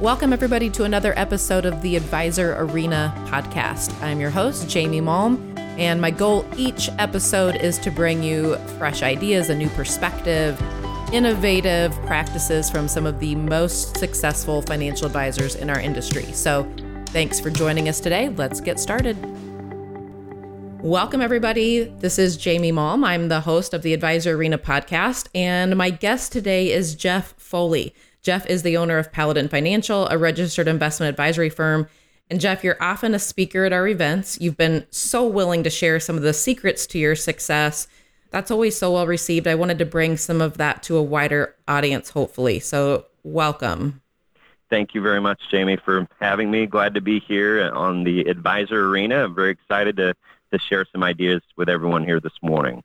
Welcome, 0.00 0.32
everybody, 0.32 0.70
to 0.70 0.84
another 0.84 1.12
episode 1.18 1.64
of 1.64 1.82
the 1.82 1.96
Advisor 1.96 2.54
Arena 2.56 3.12
podcast. 3.26 4.00
I'm 4.00 4.20
your 4.20 4.30
host, 4.30 4.68
Jamie 4.68 5.00
Malm, 5.00 5.58
and 5.76 6.00
my 6.00 6.12
goal 6.12 6.46
each 6.56 6.88
episode 7.00 7.56
is 7.56 7.78
to 7.78 7.90
bring 7.90 8.22
you 8.22 8.54
fresh 8.78 9.02
ideas, 9.02 9.50
a 9.50 9.56
new 9.56 9.68
perspective, 9.70 10.56
innovative 11.12 11.90
practices 12.06 12.70
from 12.70 12.86
some 12.86 13.06
of 13.06 13.18
the 13.18 13.34
most 13.34 13.96
successful 13.96 14.62
financial 14.62 15.04
advisors 15.04 15.56
in 15.56 15.68
our 15.68 15.80
industry. 15.80 16.30
So, 16.32 16.72
thanks 17.06 17.40
for 17.40 17.50
joining 17.50 17.88
us 17.88 17.98
today. 17.98 18.28
Let's 18.28 18.60
get 18.60 18.78
started. 18.78 19.16
Welcome, 20.80 21.20
everybody. 21.20 21.92
This 21.98 22.20
is 22.20 22.36
Jamie 22.36 22.70
Malm. 22.70 23.04
I'm 23.04 23.26
the 23.26 23.40
host 23.40 23.74
of 23.74 23.82
the 23.82 23.94
Advisor 23.94 24.36
Arena 24.36 24.58
podcast, 24.58 25.26
and 25.34 25.76
my 25.76 25.90
guest 25.90 26.30
today 26.30 26.70
is 26.70 26.94
Jeff 26.94 27.34
Foley. 27.36 27.96
Jeff 28.28 28.44
is 28.44 28.62
the 28.62 28.76
owner 28.76 28.98
of 28.98 29.10
Paladin 29.10 29.48
Financial, 29.48 30.06
a 30.08 30.18
registered 30.18 30.68
investment 30.68 31.08
advisory 31.08 31.48
firm. 31.48 31.88
And 32.28 32.38
Jeff, 32.38 32.62
you're 32.62 32.76
often 32.78 33.14
a 33.14 33.18
speaker 33.18 33.64
at 33.64 33.72
our 33.72 33.88
events. 33.88 34.38
You've 34.38 34.58
been 34.58 34.86
so 34.90 35.26
willing 35.26 35.62
to 35.62 35.70
share 35.70 35.98
some 35.98 36.14
of 36.14 36.22
the 36.22 36.34
secrets 36.34 36.86
to 36.88 36.98
your 36.98 37.14
success. 37.14 37.88
That's 38.30 38.50
always 38.50 38.76
so 38.76 38.92
well 38.92 39.06
received. 39.06 39.46
I 39.46 39.54
wanted 39.54 39.78
to 39.78 39.86
bring 39.86 40.18
some 40.18 40.42
of 40.42 40.58
that 40.58 40.82
to 40.82 40.98
a 40.98 41.02
wider 41.02 41.54
audience, 41.66 42.10
hopefully. 42.10 42.60
So, 42.60 43.06
welcome. 43.22 44.02
Thank 44.68 44.94
you 44.94 45.00
very 45.00 45.22
much, 45.22 45.40
Jamie, 45.50 45.78
for 45.82 46.06
having 46.20 46.50
me. 46.50 46.66
Glad 46.66 46.92
to 46.96 47.00
be 47.00 47.20
here 47.20 47.70
on 47.72 48.04
the 48.04 48.28
Advisor 48.28 48.90
Arena. 48.90 49.24
I'm 49.24 49.34
very 49.34 49.52
excited 49.52 49.96
to 49.96 50.14
to 50.52 50.58
share 50.58 50.84
some 50.92 51.02
ideas 51.02 51.40
with 51.56 51.70
everyone 51.70 52.04
here 52.04 52.20
this 52.20 52.36
morning. 52.42 52.82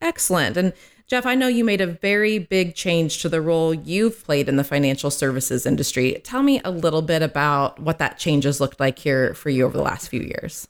Excellent. 0.00 0.56
And 0.56 0.72
Jeff, 1.06 1.24
I 1.24 1.36
know 1.36 1.46
you 1.46 1.64
made 1.64 1.80
a 1.80 1.86
very 1.86 2.38
big 2.38 2.74
change 2.74 3.22
to 3.22 3.28
the 3.28 3.40
role 3.40 3.72
you've 3.72 4.24
played 4.24 4.48
in 4.48 4.56
the 4.56 4.64
financial 4.64 5.10
services 5.10 5.64
industry. 5.64 6.20
Tell 6.24 6.42
me 6.42 6.60
a 6.64 6.70
little 6.70 7.02
bit 7.02 7.22
about 7.22 7.78
what 7.78 7.98
that 7.98 8.18
change 8.18 8.44
has 8.44 8.60
looked 8.60 8.80
like 8.80 8.98
here 8.98 9.32
for 9.34 9.50
you 9.50 9.64
over 9.64 9.76
the 9.76 9.84
last 9.84 10.08
few 10.08 10.20
years. 10.20 10.66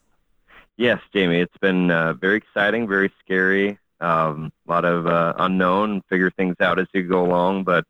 Yes, 0.76 1.00
Jamie, 1.14 1.40
it's 1.40 1.56
been 1.58 1.90
uh, 1.90 2.12
very 2.12 2.36
exciting, 2.36 2.86
very 2.86 3.10
scary, 3.24 3.78
um, 4.00 4.52
a 4.68 4.70
lot 4.70 4.84
of 4.84 5.06
uh, 5.06 5.32
unknown, 5.38 6.02
figure 6.10 6.30
things 6.30 6.56
out 6.60 6.78
as 6.78 6.86
you 6.92 7.02
go 7.02 7.24
along, 7.24 7.64
but 7.64 7.86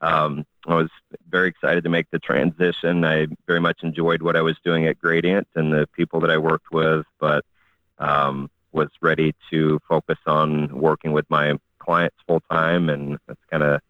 um, 0.00 0.44
I 0.66 0.74
was 0.74 0.90
very 1.28 1.48
excited 1.48 1.84
to 1.84 1.90
make 1.90 2.10
the 2.10 2.18
transition. 2.18 3.04
I 3.04 3.28
very 3.46 3.60
much 3.60 3.84
enjoyed 3.84 4.20
what 4.20 4.34
I 4.34 4.42
was 4.42 4.56
doing 4.64 4.86
at 4.86 4.98
Gradient 4.98 5.46
and 5.54 5.72
the 5.72 5.86
people 5.92 6.18
that 6.20 6.30
I 6.30 6.38
worked 6.38 6.72
with, 6.72 7.06
but 7.20 7.44
um, 7.98 8.50
was 8.74 8.90
ready 9.00 9.34
to 9.50 9.80
focus 9.88 10.18
on 10.26 10.68
working 10.78 11.12
with 11.12 11.24
my 11.30 11.54
clients 11.78 12.16
full 12.26 12.42
time, 12.50 12.88
and 12.88 13.18
that's 13.26 13.40
kind 13.50 13.62
of 13.62 13.80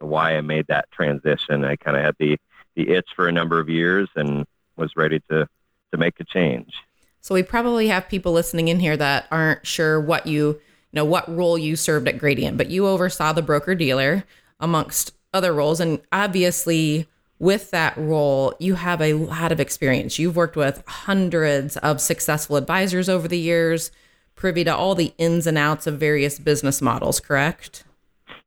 why 0.00 0.36
I 0.36 0.40
made 0.40 0.66
that 0.66 0.90
transition. 0.90 1.64
I 1.64 1.76
kind 1.76 1.96
of 1.96 2.04
had 2.04 2.16
the 2.18 2.38
the 2.74 2.90
itch 2.90 3.08
for 3.14 3.28
a 3.28 3.32
number 3.32 3.60
of 3.60 3.68
years 3.68 4.08
and 4.16 4.44
was 4.76 4.96
ready 4.96 5.20
to 5.30 5.46
to 5.92 5.96
make 5.98 6.18
a 6.20 6.24
change. 6.24 6.74
So 7.20 7.34
we 7.34 7.42
probably 7.42 7.88
have 7.88 8.08
people 8.08 8.32
listening 8.32 8.68
in 8.68 8.80
here 8.80 8.96
that 8.96 9.26
aren't 9.30 9.66
sure 9.66 10.00
what 10.00 10.26
you, 10.26 10.48
you 10.48 10.60
know, 10.92 11.04
what 11.04 11.34
role 11.34 11.56
you 11.56 11.76
served 11.76 12.08
at 12.08 12.18
Gradient, 12.18 12.58
but 12.58 12.70
you 12.70 12.86
oversaw 12.86 13.32
the 13.32 13.40
broker 13.40 13.74
dealer 13.74 14.24
amongst 14.60 15.12
other 15.32 15.54
roles, 15.54 15.80
and 15.80 16.00
obviously 16.12 17.06
with 17.38 17.70
that 17.72 17.96
role, 17.96 18.54
you 18.60 18.76
have 18.76 19.00
a 19.00 19.14
lot 19.14 19.52
of 19.52 19.60
experience. 19.60 20.18
You've 20.18 20.36
worked 20.36 20.56
with 20.56 20.82
hundreds 20.86 21.76
of 21.78 22.00
successful 22.00 22.56
advisors 22.56 23.08
over 23.08 23.26
the 23.26 23.38
years, 23.38 23.90
privy 24.34 24.64
to 24.64 24.74
all 24.74 24.94
the 24.94 25.12
ins 25.18 25.46
and 25.46 25.58
outs 25.58 25.86
of 25.86 25.98
various 25.98 26.38
business 26.38 26.82
models, 26.82 27.20
correct? 27.20 27.84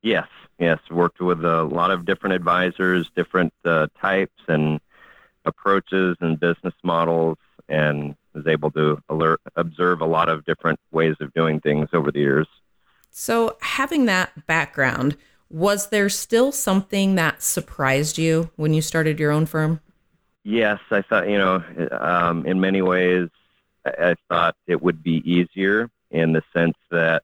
Yes, 0.01 0.27
yes. 0.59 0.79
Worked 0.89 1.21
with 1.21 1.43
a 1.43 1.63
lot 1.63 1.91
of 1.91 2.05
different 2.05 2.35
advisors, 2.35 3.09
different 3.15 3.53
uh, 3.65 3.87
types 3.99 4.41
and 4.47 4.79
approaches 5.45 6.17
and 6.19 6.39
business 6.39 6.73
models, 6.83 7.37
and 7.69 8.15
was 8.33 8.47
able 8.47 8.71
to 8.71 9.01
alert, 9.09 9.41
observe 9.55 10.01
a 10.01 10.05
lot 10.05 10.29
of 10.29 10.45
different 10.45 10.79
ways 10.91 11.15
of 11.19 11.33
doing 11.33 11.59
things 11.59 11.89
over 11.93 12.11
the 12.11 12.19
years. 12.19 12.47
So, 13.09 13.57
having 13.61 14.05
that 14.05 14.45
background, 14.45 15.17
was 15.49 15.89
there 15.89 16.09
still 16.09 16.51
something 16.51 17.15
that 17.15 17.41
surprised 17.41 18.17
you 18.17 18.51
when 18.55 18.73
you 18.73 18.81
started 18.81 19.19
your 19.19 19.31
own 19.31 19.45
firm? 19.45 19.79
Yes, 20.43 20.79
I 20.91 21.01
thought, 21.01 21.29
you 21.29 21.37
know, 21.37 21.63
um, 21.99 22.45
in 22.45 22.59
many 22.59 22.81
ways, 22.81 23.29
I 23.99 24.15
thought 24.29 24.55
it 24.67 24.81
would 24.81 25.03
be 25.03 25.21
easier 25.29 25.89
in 26.11 26.33
the 26.33 26.43
sense 26.53 26.77
that, 26.91 27.23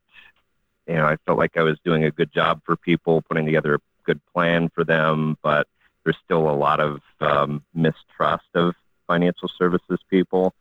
you 0.88 0.96
know, 0.96 1.06
I 1.06 1.18
felt 1.25 1.38
like 1.38 1.57
I 1.57 1.63
was 1.63 1.78
doing 1.84 2.03
a 2.03 2.12
good 2.12 2.34
job 2.34 2.62
for 2.66 2.75
people, 2.75 3.22
putting 3.22 3.46
together 3.46 3.75
a 3.75 3.79
good 4.06 4.19
plan 4.34 4.69
for 4.69 4.84
them, 4.84 5.38
but 5.41 5.68
there's 6.03 6.18
still 6.24 6.50
a 6.50 6.51
lot 6.51 6.79
of 6.79 7.01
um, 7.22 7.63
mistrust 7.74 8.47
of 8.53 8.75
financial 9.07 9.50
services 9.57 10.00
people. 10.09 10.53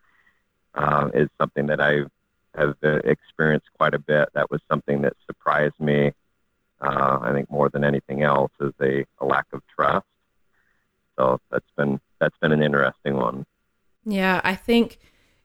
Uh, 0.75 1.11
is 1.13 1.29
something 1.39 1.67
that 1.67 1.83
I 1.83 2.05
have 2.55 2.77
uh, 2.83 3.01
experienced 3.05 3.67
quite 3.77 3.93
a 3.93 3.99
bit. 3.99 4.31
That 4.33 4.51
was 4.51 4.63
something 4.71 5.03
that 5.03 5.13
surprised 5.27 5.79
me 5.79 6.13
uh, 6.83 7.19
I 7.23 7.33
think 7.33 7.51
more 7.51 7.69
than 7.69 7.85
anything 7.85 8.23
else 8.23 8.51
is 8.61 8.73
a, 8.81 9.05
a 9.21 9.25
lack 9.25 9.47
of 9.53 9.63
trust. 9.75 10.07
So 11.17 11.41
that's 11.51 11.71
been 11.77 12.01
that's 12.19 12.37
been 12.39 12.53
an 12.53 12.63
interesting 12.63 13.17
one. 13.17 13.47
Yeah, 14.05 14.41
I 14.43 14.57
think 14.57 14.99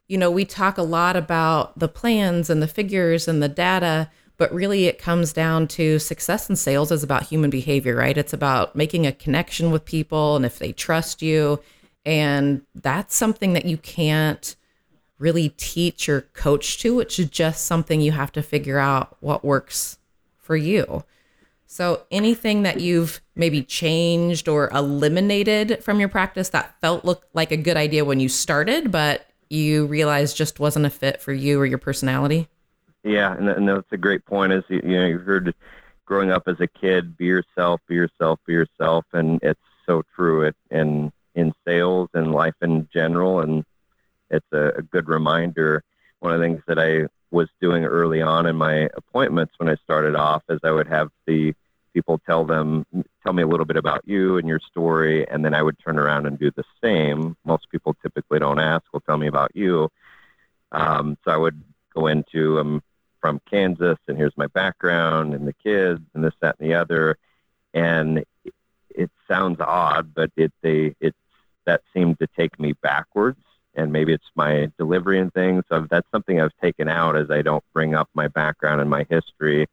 you 0.08 0.18
know 0.18 0.32
we 0.32 0.46
talk 0.46 0.78
a 0.78 0.84
lot 0.84 1.16
about 1.16 1.78
the 1.78 1.88
plans 1.88 2.50
and 2.50 2.62
the 2.62 2.68
figures 2.68 3.28
and 3.28 3.42
the 3.42 3.50
data, 3.50 4.10
but 4.38 4.54
really 4.54 4.86
it 4.86 5.00
comes 5.00 5.34
down 5.34 5.68
to 5.68 6.00
success 6.00 6.50
in 6.50 6.56
sales 6.56 6.92
is 6.92 7.04
about 7.04 7.24
human 7.24 7.50
behavior, 7.50 7.96
right? 7.96 8.18
It's 8.18 8.34
about 8.34 8.76
making 8.76 9.06
a 9.06 9.12
connection 9.12 9.72
with 9.72 9.86
people 9.86 10.36
and 10.36 10.46
if 10.46 10.60
they 10.60 10.72
trust 10.72 11.22
you, 11.22 11.60
and 12.06 12.62
that's 12.76 13.16
something 13.16 13.54
that 13.54 13.66
you 13.66 13.78
can't 13.78 14.56
really 15.20 15.50
teach 15.50 16.08
or 16.08 16.22
coach 16.34 16.78
to. 16.80 17.00
It's 17.00 17.16
just 17.18 17.66
something 17.66 18.02
you 18.02 18.12
have 18.12 18.32
to 18.34 18.44
figure 18.44 18.80
out 18.80 19.18
what 19.20 19.44
works 19.44 19.98
for 20.38 20.56
you. 20.56 21.04
So, 21.66 22.04
anything 22.12 22.64
that 22.64 22.80
you've 22.80 23.20
maybe 23.36 23.62
changed 23.62 24.48
or 24.48 24.70
eliminated 24.70 25.84
from 25.84 26.00
your 26.00 26.08
practice 26.08 26.50
that 26.50 26.80
felt 26.80 27.04
look 27.04 27.28
like 27.34 27.52
a 27.52 27.58
good 27.58 27.76
idea 27.76 28.06
when 28.06 28.22
you 28.22 28.30
started, 28.30 28.90
but 28.90 29.27
you 29.50 29.86
realized 29.86 30.36
just 30.36 30.60
wasn't 30.60 30.86
a 30.86 30.90
fit 30.90 31.22
for 31.22 31.34
you 31.34 31.60
or 31.60 31.66
your 31.66 31.78
personality? 31.78 32.48
Yeah, 33.04 33.36
and, 33.36 33.50
and 33.50 33.68
that's 33.68 33.92
a 33.92 33.98
great 33.98 34.26
point. 34.26 34.54
Is 34.54 34.64
you 34.70 34.82
know 34.82 35.06
you've 35.06 35.24
heard 35.24 35.54
growing 36.06 36.32
up 36.32 36.48
as 36.48 36.60
a 36.60 36.68
kid, 36.68 37.18
be 37.18 37.26
yourself, 37.26 37.82
be 37.88 37.96
yourself, 37.96 38.40
be 38.46 38.54
yourself, 38.54 39.06
and 39.14 39.40
it's 39.42 39.60
so 39.86 40.04
true. 40.16 40.44
It 40.44 40.56
in 40.72 41.12
in 41.36 41.54
sales 41.66 42.10
and 42.14 42.32
life 42.32 42.56
in 42.62 42.90
general, 42.94 43.42
and 43.42 43.64
it's 44.30 44.48
a, 44.52 44.74
a 44.78 44.82
good 44.82 45.08
reminder. 45.08 45.84
One 46.20 46.34
of 46.34 46.40
the 46.40 46.46
things 46.46 46.62
that 46.68 46.80
I 46.80 47.08
was 47.30 47.48
doing 47.62 47.86
early 47.86 48.22
on 48.22 48.46
in 48.46 48.56
my 48.56 48.90
appointments 48.96 49.54
when 49.58 49.70
I 49.70 49.76
started 49.84 50.16
off 50.16 50.44
is 50.50 50.60
I 50.64 50.72
would 50.72 50.88
have 50.88 51.10
the 51.26 51.54
people 51.98 52.22
tell 52.28 52.46
them, 52.46 52.86
tell 53.24 53.34
me 53.34 53.42
a 53.42 53.48
little 53.48 53.66
bit 53.66 53.76
about 53.76 54.02
you 54.06 54.38
and 54.38 54.48
your 54.48 54.60
story, 54.60 55.28
and 55.28 55.44
then 55.44 55.56
I 55.56 55.64
would 55.64 55.80
turn 55.80 55.98
around 55.98 56.28
and 56.28 56.38
do 56.38 56.52
the 56.52 56.64
same. 56.80 57.36
Most 57.44 57.72
people 57.72 57.96
typically 58.04 58.38
don't 58.38 58.60
ask, 58.60 58.84
well, 58.94 59.02
tell 59.04 59.18
me 59.18 59.26
about 59.26 59.56
you. 59.56 59.90
Um, 60.72 61.18
so 61.26 61.32
I 61.32 61.38
would 61.38 61.60
go 61.96 62.06
into, 62.06 62.60
I'm 62.60 62.76
um, 62.76 62.84
from 63.20 63.42
Kansas, 63.50 63.98
and 64.08 64.16
here's 64.16 64.38
my 64.38 64.46
background, 64.46 65.34
and 65.34 65.48
the 65.48 65.54
kids, 65.54 66.00
and 66.14 66.24
this, 66.24 66.36
that, 66.40 66.58
and 66.60 66.70
the 66.70 66.76
other. 66.76 67.18
And 67.74 68.20
it, 68.46 68.54
it 68.92 69.12
sounds 69.28 69.60
odd, 69.60 70.14
but 70.14 70.30
it, 70.38 70.54
they, 70.62 70.94
it, 71.00 71.16
that 71.66 71.82
seemed 71.96 72.20
to 72.20 72.28
take 72.38 72.60
me 72.60 72.74
backwards 72.74 73.42
and 73.74 73.92
maybe 73.92 74.14
it's 74.14 74.32
my 74.36 74.72
delivery 74.78 75.20
and 75.20 75.34
things. 75.34 75.64
So 75.70 75.88
that's 75.90 76.08
something 76.12 76.40
I've 76.40 76.56
taken 76.62 76.90
out 76.90 77.16
as 77.16 77.30
I 77.30 77.42
don't 77.42 77.64
bring 77.74 77.96
up 77.96 78.10
my 78.14 78.28
background 78.28 78.82
and 78.82 78.90
my 78.90 79.06
history 79.10 79.68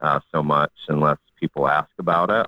uh, 0.00 0.20
so 0.32 0.42
much 0.42 0.72
unless 0.88 1.18
people 1.38 1.68
ask 1.68 1.90
about 1.98 2.30
it. 2.30 2.46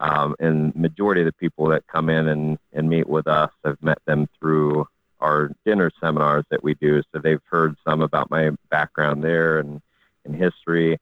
Um, 0.00 0.36
and 0.38 0.74
majority 0.76 1.22
of 1.22 1.26
the 1.26 1.32
people 1.32 1.66
that 1.68 1.86
come 1.88 2.08
in 2.08 2.28
and, 2.28 2.58
and 2.72 2.88
meet 2.88 3.08
with 3.08 3.26
us, 3.26 3.50
I've 3.64 3.82
met 3.82 3.98
them 4.06 4.28
through 4.38 4.86
our 5.20 5.50
dinner 5.64 5.90
seminars 6.00 6.44
that 6.50 6.62
we 6.62 6.74
do. 6.74 7.02
So 7.12 7.18
they've 7.18 7.42
heard 7.50 7.76
some 7.84 8.02
about 8.02 8.30
my 8.30 8.50
background 8.70 9.24
there 9.24 9.58
and, 9.58 9.82
and 10.24 10.36
history. 10.36 10.98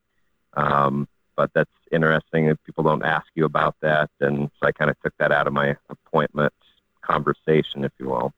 Um, 0.55 1.07
but 1.37 1.51
that's 1.53 1.71
interesting 1.93 2.47
if 2.47 2.57
people 2.65 2.83
don't 2.85 3.05
ask 3.05 3.27
you 3.35 3.45
about 3.45 3.77
that. 3.83 4.09
And 4.21 4.51
so 4.59 4.67
I 4.67 4.73
kind 4.73 4.91
of 4.91 4.99
took 5.03 5.13
that 5.19 5.33
out 5.33 5.47
of 5.47 5.53
my 5.53 5.77
appointment 5.91 6.55
conversation, 7.03 7.85
if 7.85 7.93
you 7.99 8.09
will. 8.09 8.33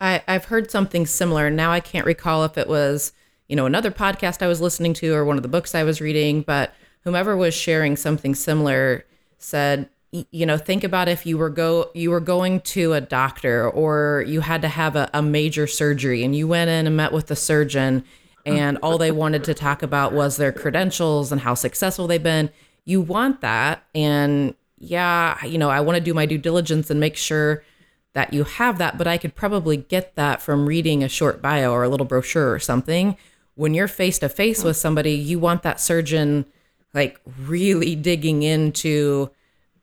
I, 0.00 0.22
I've 0.26 0.46
heard 0.46 0.70
something 0.70 1.06
similar. 1.06 1.50
Now 1.50 1.70
I 1.70 1.80
can't 1.80 2.06
recall 2.06 2.44
if 2.44 2.58
it 2.58 2.68
was, 2.68 3.12
you 3.50 3.56
know, 3.56 3.66
another 3.66 3.90
podcast 3.90 4.42
I 4.42 4.46
was 4.46 4.60
listening 4.60 4.94
to 4.94 5.12
or 5.12 5.24
one 5.24 5.36
of 5.36 5.42
the 5.42 5.48
books 5.48 5.74
I 5.74 5.82
was 5.82 6.00
reading, 6.00 6.42
but 6.42 6.72
whomever 7.02 7.36
was 7.36 7.52
sharing 7.52 7.96
something 7.96 8.36
similar 8.36 9.04
said, 9.38 9.88
you 10.12 10.46
know, 10.46 10.56
think 10.56 10.84
about 10.84 11.08
if 11.08 11.26
you 11.26 11.36
were 11.36 11.50
go 11.50 11.90
you 11.92 12.12
were 12.12 12.20
going 12.20 12.60
to 12.60 12.92
a 12.92 13.00
doctor 13.00 13.68
or 13.68 14.24
you 14.28 14.40
had 14.40 14.62
to 14.62 14.68
have 14.68 14.94
a, 14.94 15.10
a 15.12 15.20
major 15.20 15.66
surgery 15.66 16.22
and 16.22 16.36
you 16.36 16.46
went 16.46 16.70
in 16.70 16.86
and 16.86 16.96
met 16.96 17.12
with 17.12 17.26
the 17.26 17.34
surgeon 17.34 18.04
and 18.46 18.78
all 18.84 18.98
they 18.98 19.10
wanted 19.10 19.42
to 19.44 19.54
talk 19.54 19.82
about 19.82 20.12
was 20.12 20.36
their 20.36 20.52
credentials 20.52 21.32
and 21.32 21.40
how 21.40 21.54
successful 21.54 22.06
they've 22.06 22.22
been. 22.22 22.50
You 22.84 23.00
want 23.00 23.40
that 23.40 23.82
and 23.96 24.54
yeah, 24.78 25.44
you 25.44 25.58
know, 25.58 25.70
I 25.70 25.80
want 25.80 25.96
to 25.96 26.04
do 26.04 26.14
my 26.14 26.24
due 26.24 26.38
diligence 26.38 26.88
and 26.88 27.00
make 27.00 27.16
sure 27.16 27.64
that 28.12 28.32
you 28.32 28.44
have 28.44 28.78
that, 28.78 28.96
but 28.96 29.06
I 29.08 29.18
could 29.18 29.34
probably 29.34 29.76
get 29.76 30.14
that 30.14 30.40
from 30.40 30.66
reading 30.66 31.02
a 31.02 31.08
short 31.08 31.42
bio 31.42 31.72
or 31.72 31.82
a 31.82 31.88
little 31.88 32.06
brochure 32.06 32.52
or 32.52 32.58
something. 32.60 33.16
When 33.60 33.74
you're 33.74 33.88
face 33.88 34.18
to 34.20 34.30
face 34.30 34.64
with 34.64 34.78
somebody, 34.78 35.12
you 35.12 35.38
want 35.38 35.64
that 35.64 35.80
surgeon 35.80 36.46
like 36.94 37.20
really 37.38 37.94
digging 37.94 38.42
into 38.42 39.28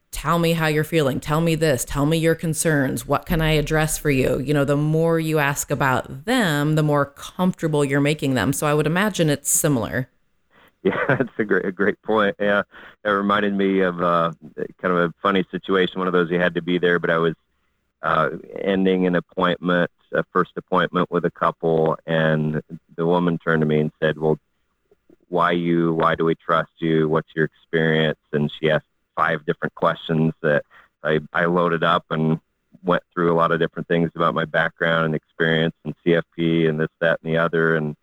tell 0.09 0.39
me 0.39 0.53
how 0.53 0.65
you're 0.65 0.83
feeling, 0.83 1.19
tell 1.19 1.41
me 1.41 1.53
this, 1.53 1.85
tell 1.85 2.07
me 2.07 2.17
your 2.17 2.33
concerns, 2.33 3.05
what 3.05 3.27
can 3.27 3.39
I 3.39 3.51
address 3.51 3.95
for 3.95 4.09
you? 4.09 4.39
You 4.39 4.55
know, 4.55 4.65
the 4.65 4.75
more 4.75 5.19
you 5.19 5.37
ask 5.37 5.69
about 5.69 6.25
them, 6.25 6.73
the 6.73 6.81
more 6.81 7.05
comfortable 7.05 7.85
you're 7.85 8.01
making 8.01 8.33
them. 8.33 8.51
So 8.51 8.65
I 8.65 8.73
would 8.73 8.87
imagine 8.87 9.29
it's 9.29 9.49
similar. 9.49 10.09
Yeah, 10.83 11.05
that's 11.07 11.29
a 11.37 11.43
great, 11.43 11.65
a 11.65 11.71
great 11.71 12.01
point. 12.01 12.35
Yeah, 12.39 12.61
it 13.03 13.09
reminded 13.09 13.53
me 13.53 13.81
of 13.81 14.01
uh, 14.01 14.31
kind 14.81 14.93
of 14.93 14.97
a 14.97 15.13
funny 15.21 15.43
situation. 15.51 15.99
One 15.99 16.07
of 16.07 16.13
those 16.13 16.31
you 16.31 16.39
had 16.39 16.53
to 16.53 16.61
be 16.61 16.77
there, 16.77 16.97
but 16.97 17.09
I 17.09 17.17
was 17.17 17.33
uh, 18.03 18.29
ending 18.61 19.05
an 19.05 19.15
appointment, 19.15 19.91
a 20.13 20.23
first 20.31 20.51
appointment 20.55 21.11
with 21.11 21.25
a 21.25 21.31
couple, 21.31 21.97
and 22.05 22.61
the 22.95 23.05
woman 23.05 23.37
turned 23.37 23.61
to 23.61 23.65
me 23.65 23.79
and 23.79 23.91
said, 23.99 24.17
"Well, 24.17 24.39
why 25.29 25.51
you? 25.51 25.93
Why 25.93 26.15
do 26.15 26.25
we 26.25 26.35
trust 26.35 26.71
you? 26.79 27.07
What's 27.09 27.29
your 27.35 27.45
experience?" 27.45 28.19
And 28.31 28.51
she 28.51 28.69
asked 28.69 28.85
five 29.15 29.45
different 29.45 29.75
questions 29.75 30.33
that 30.41 30.63
I, 31.03 31.19
I 31.33 31.45
loaded 31.45 31.83
up 31.83 32.05
and 32.09 32.39
went 32.83 33.03
through 33.13 33.33
a 33.33 33.35
lot 33.35 33.51
of 33.51 33.59
different 33.59 33.87
things 33.87 34.11
about 34.15 34.33
my 34.33 34.45
background 34.45 35.05
and 35.05 35.15
experience 35.15 35.75
and 35.83 35.95
CFP 36.05 36.69
and 36.69 36.79
this, 36.79 36.89
that, 36.99 37.19
and 37.23 37.33
the 37.33 37.37
other, 37.37 37.75
and 37.75 37.95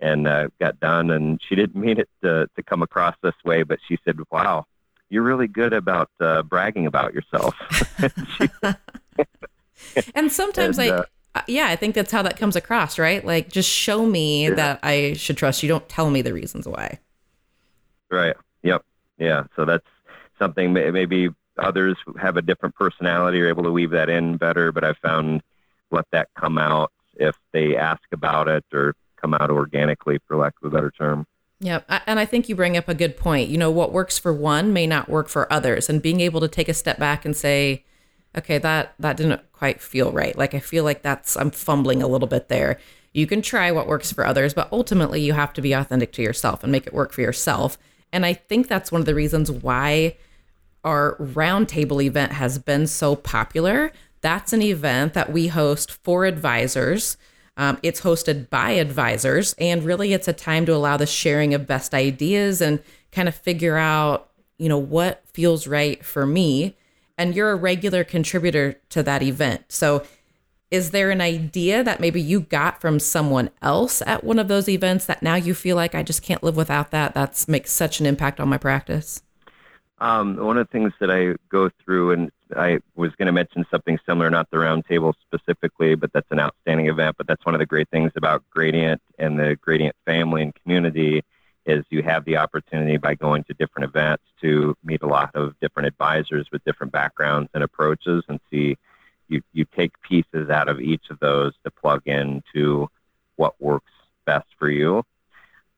and 0.00 0.26
uh, 0.28 0.48
got 0.60 0.78
done. 0.80 1.10
And 1.10 1.40
she 1.46 1.54
didn't 1.54 1.80
mean 1.80 1.98
it 1.98 2.08
to 2.22 2.48
to 2.54 2.62
come 2.62 2.82
across 2.82 3.14
this 3.22 3.34
way, 3.44 3.62
but 3.62 3.78
she 3.86 3.98
said, 4.04 4.18
"Wow, 4.30 4.66
you're 5.08 5.22
really 5.22 5.48
good 5.48 5.72
about 5.72 6.10
uh, 6.20 6.42
bragging 6.42 6.86
about 6.86 7.14
yourself." 7.14 7.54
and 10.14 10.32
sometimes 10.32 10.78
and, 10.78 10.90
I. 10.90 10.96
Uh, 10.96 11.04
yeah, 11.46 11.66
I 11.68 11.76
think 11.76 11.94
that's 11.94 12.12
how 12.12 12.22
that 12.22 12.36
comes 12.36 12.56
across, 12.56 12.98
right? 12.98 13.24
Like, 13.24 13.50
just 13.50 13.68
show 13.68 14.06
me 14.06 14.48
yeah. 14.48 14.54
that 14.54 14.80
I 14.82 15.14
should 15.14 15.36
trust 15.36 15.62
you. 15.62 15.68
Don't 15.68 15.88
tell 15.88 16.10
me 16.10 16.22
the 16.22 16.32
reasons 16.32 16.66
why. 16.66 16.98
Right. 18.10 18.36
Yep. 18.62 18.84
Yeah. 19.18 19.44
So 19.56 19.64
that's 19.64 19.86
something 20.38 20.72
maybe 20.72 21.30
others 21.58 21.96
have 22.20 22.36
a 22.36 22.42
different 22.42 22.74
personality 22.74 23.40
or 23.40 23.48
able 23.48 23.62
to 23.64 23.72
weave 23.72 23.90
that 23.90 24.08
in 24.08 24.36
better, 24.36 24.72
but 24.72 24.84
I've 24.84 24.98
found 24.98 25.42
let 25.90 26.04
that 26.12 26.28
come 26.36 26.58
out 26.58 26.92
if 27.14 27.36
they 27.52 27.76
ask 27.76 28.02
about 28.12 28.48
it 28.48 28.64
or 28.72 28.94
come 29.16 29.34
out 29.34 29.50
organically, 29.50 30.18
for 30.26 30.36
lack 30.36 30.54
of 30.62 30.72
a 30.72 30.74
better 30.74 30.90
term. 30.90 31.26
Yeah, 31.58 31.80
and 32.06 32.20
I 32.20 32.26
think 32.26 32.50
you 32.50 32.54
bring 32.54 32.76
up 32.76 32.86
a 32.86 32.94
good 32.94 33.16
point. 33.16 33.48
You 33.48 33.56
know, 33.56 33.70
what 33.70 33.90
works 33.90 34.18
for 34.18 34.32
one 34.32 34.74
may 34.74 34.86
not 34.86 35.08
work 35.08 35.28
for 35.28 35.50
others, 35.50 35.88
and 35.88 36.02
being 36.02 36.20
able 36.20 36.40
to 36.40 36.48
take 36.48 36.68
a 36.68 36.74
step 36.74 36.98
back 36.98 37.24
and 37.24 37.34
say, 37.34 37.84
"Okay, 38.36 38.58
that 38.58 38.94
that 38.98 39.16
didn't 39.16 39.40
quite 39.52 39.80
feel 39.80 40.12
right. 40.12 40.36
Like 40.36 40.54
I 40.54 40.60
feel 40.60 40.84
like 40.84 41.02
that's 41.02 41.36
I'm 41.36 41.50
fumbling 41.50 42.02
a 42.02 42.08
little 42.08 42.28
bit 42.28 42.48
there." 42.48 42.78
You 43.12 43.26
can 43.26 43.40
try 43.40 43.72
what 43.72 43.86
works 43.86 44.12
for 44.12 44.26
others, 44.26 44.52
but 44.52 44.68
ultimately 44.70 45.22
you 45.22 45.32
have 45.32 45.54
to 45.54 45.62
be 45.62 45.72
authentic 45.72 46.12
to 46.12 46.22
yourself 46.22 46.62
and 46.62 46.70
make 46.70 46.86
it 46.86 46.92
work 46.92 47.12
for 47.12 47.22
yourself. 47.22 47.78
And 48.12 48.26
I 48.26 48.34
think 48.34 48.68
that's 48.68 48.92
one 48.92 49.00
of 49.00 49.06
the 49.06 49.14
reasons 49.14 49.50
why 49.50 50.16
our 50.84 51.16
roundtable 51.16 52.04
event 52.04 52.32
has 52.32 52.58
been 52.58 52.86
so 52.86 53.16
popular. 53.16 53.90
That's 54.20 54.52
an 54.52 54.60
event 54.60 55.14
that 55.14 55.32
we 55.32 55.48
host 55.48 55.90
for 55.90 56.26
advisors. 56.26 57.16
Um, 57.56 57.78
it's 57.82 58.02
hosted 58.02 58.50
by 58.50 58.72
advisors, 58.72 59.54
and 59.58 59.82
really, 59.82 60.12
it's 60.12 60.28
a 60.28 60.34
time 60.34 60.66
to 60.66 60.74
allow 60.74 60.98
the 60.98 61.06
sharing 61.06 61.54
of 61.54 61.66
best 61.66 61.94
ideas 61.94 62.60
and 62.60 62.82
kind 63.12 63.28
of 63.28 63.34
figure 63.34 63.78
out, 63.78 64.30
you 64.58 64.68
know, 64.68 64.78
what 64.78 65.22
feels 65.32 65.66
right 65.66 66.04
for 66.04 66.26
me. 66.26 66.76
And 67.18 67.34
you're 67.34 67.50
a 67.50 67.56
regular 67.56 68.04
contributor 68.04 68.80
to 68.90 69.02
that 69.02 69.22
event. 69.22 69.64
So, 69.68 70.04
is 70.70 70.90
there 70.90 71.10
an 71.10 71.20
idea 71.20 71.84
that 71.84 72.00
maybe 72.00 72.20
you 72.20 72.40
got 72.40 72.80
from 72.80 72.98
someone 72.98 73.50
else 73.62 74.02
at 74.02 74.24
one 74.24 74.40
of 74.40 74.48
those 74.48 74.68
events 74.68 75.06
that 75.06 75.22
now 75.22 75.36
you 75.36 75.54
feel 75.54 75.76
like 75.76 75.94
I 75.94 76.02
just 76.02 76.22
can't 76.22 76.42
live 76.42 76.56
without 76.56 76.90
that? 76.90 77.14
That's 77.14 77.46
makes 77.46 77.70
such 77.70 78.00
an 78.00 78.06
impact 78.06 78.40
on 78.40 78.48
my 78.48 78.58
practice. 78.58 79.22
Um, 79.98 80.36
one 80.36 80.58
of 80.58 80.66
the 80.66 80.72
things 80.72 80.92
that 81.00 81.10
I 81.10 81.36
go 81.48 81.70
through, 81.84 82.10
and 82.10 82.32
I 82.54 82.80
was 82.96 83.12
going 83.12 83.26
to 83.26 83.32
mention 83.32 83.64
something 83.70 83.98
similar, 84.04 84.28
not 84.28 84.50
the 84.50 84.58
roundtable 84.58 85.14
specifically, 85.22 85.94
but 85.94 86.12
that's 86.12 86.30
an 86.30 86.40
outstanding 86.40 86.88
event. 86.88 87.16
But 87.16 87.28
that's 87.28 87.46
one 87.46 87.54
of 87.54 87.60
the 87.60 87.66
great 87.66 87.88
things 87.90 88.12
about 88.16 88.42
Gradient 88.50 89.00
and 89.18 89.38
the 89.38 89.56
Gradient 89.56 89.96
family 90.04 90.42
and 90.42 90.54
community 90.62 91.24
is 91.66 91.84
you 91.90 92.02
have 92.02 92.24
the 92.24 92.36
opportunity 92.36 92.96
by 92.96 93.14
going 93.14 93.44
to 93.44 93.54
different 93.54 93.88
events 93.88 94.22
to 94.40 94.76
meet 94.84 95.02
a 95.02 95.06
lot 95.06 95.30
of 95.34 95.58
different 95.60 95.88
advisors 95.88 96.46
with 96.52 96.64
different 96.64 96.92
backgrounds 96.92 97.50
and 97.54 97.62
approaches 97.62 98.22
and 98.28 98.40
see 98.50 98.76
you, 99.28 99.42
you 99.52 99.66
take 99.76 100.00
pieces 100.02 100.50
out 100.50 100.68
of 100.68 100.80
each 100.80 101.10
of 101.10 101.18
those 101.18 101.52
to 101.64 101.70
plug 101.70 102.02
into 102.06 102.88
what 103.34 103.60
works 103.60 103.90
best 104.24 104.46
for 104.58 104.70
you. 104.70 105.02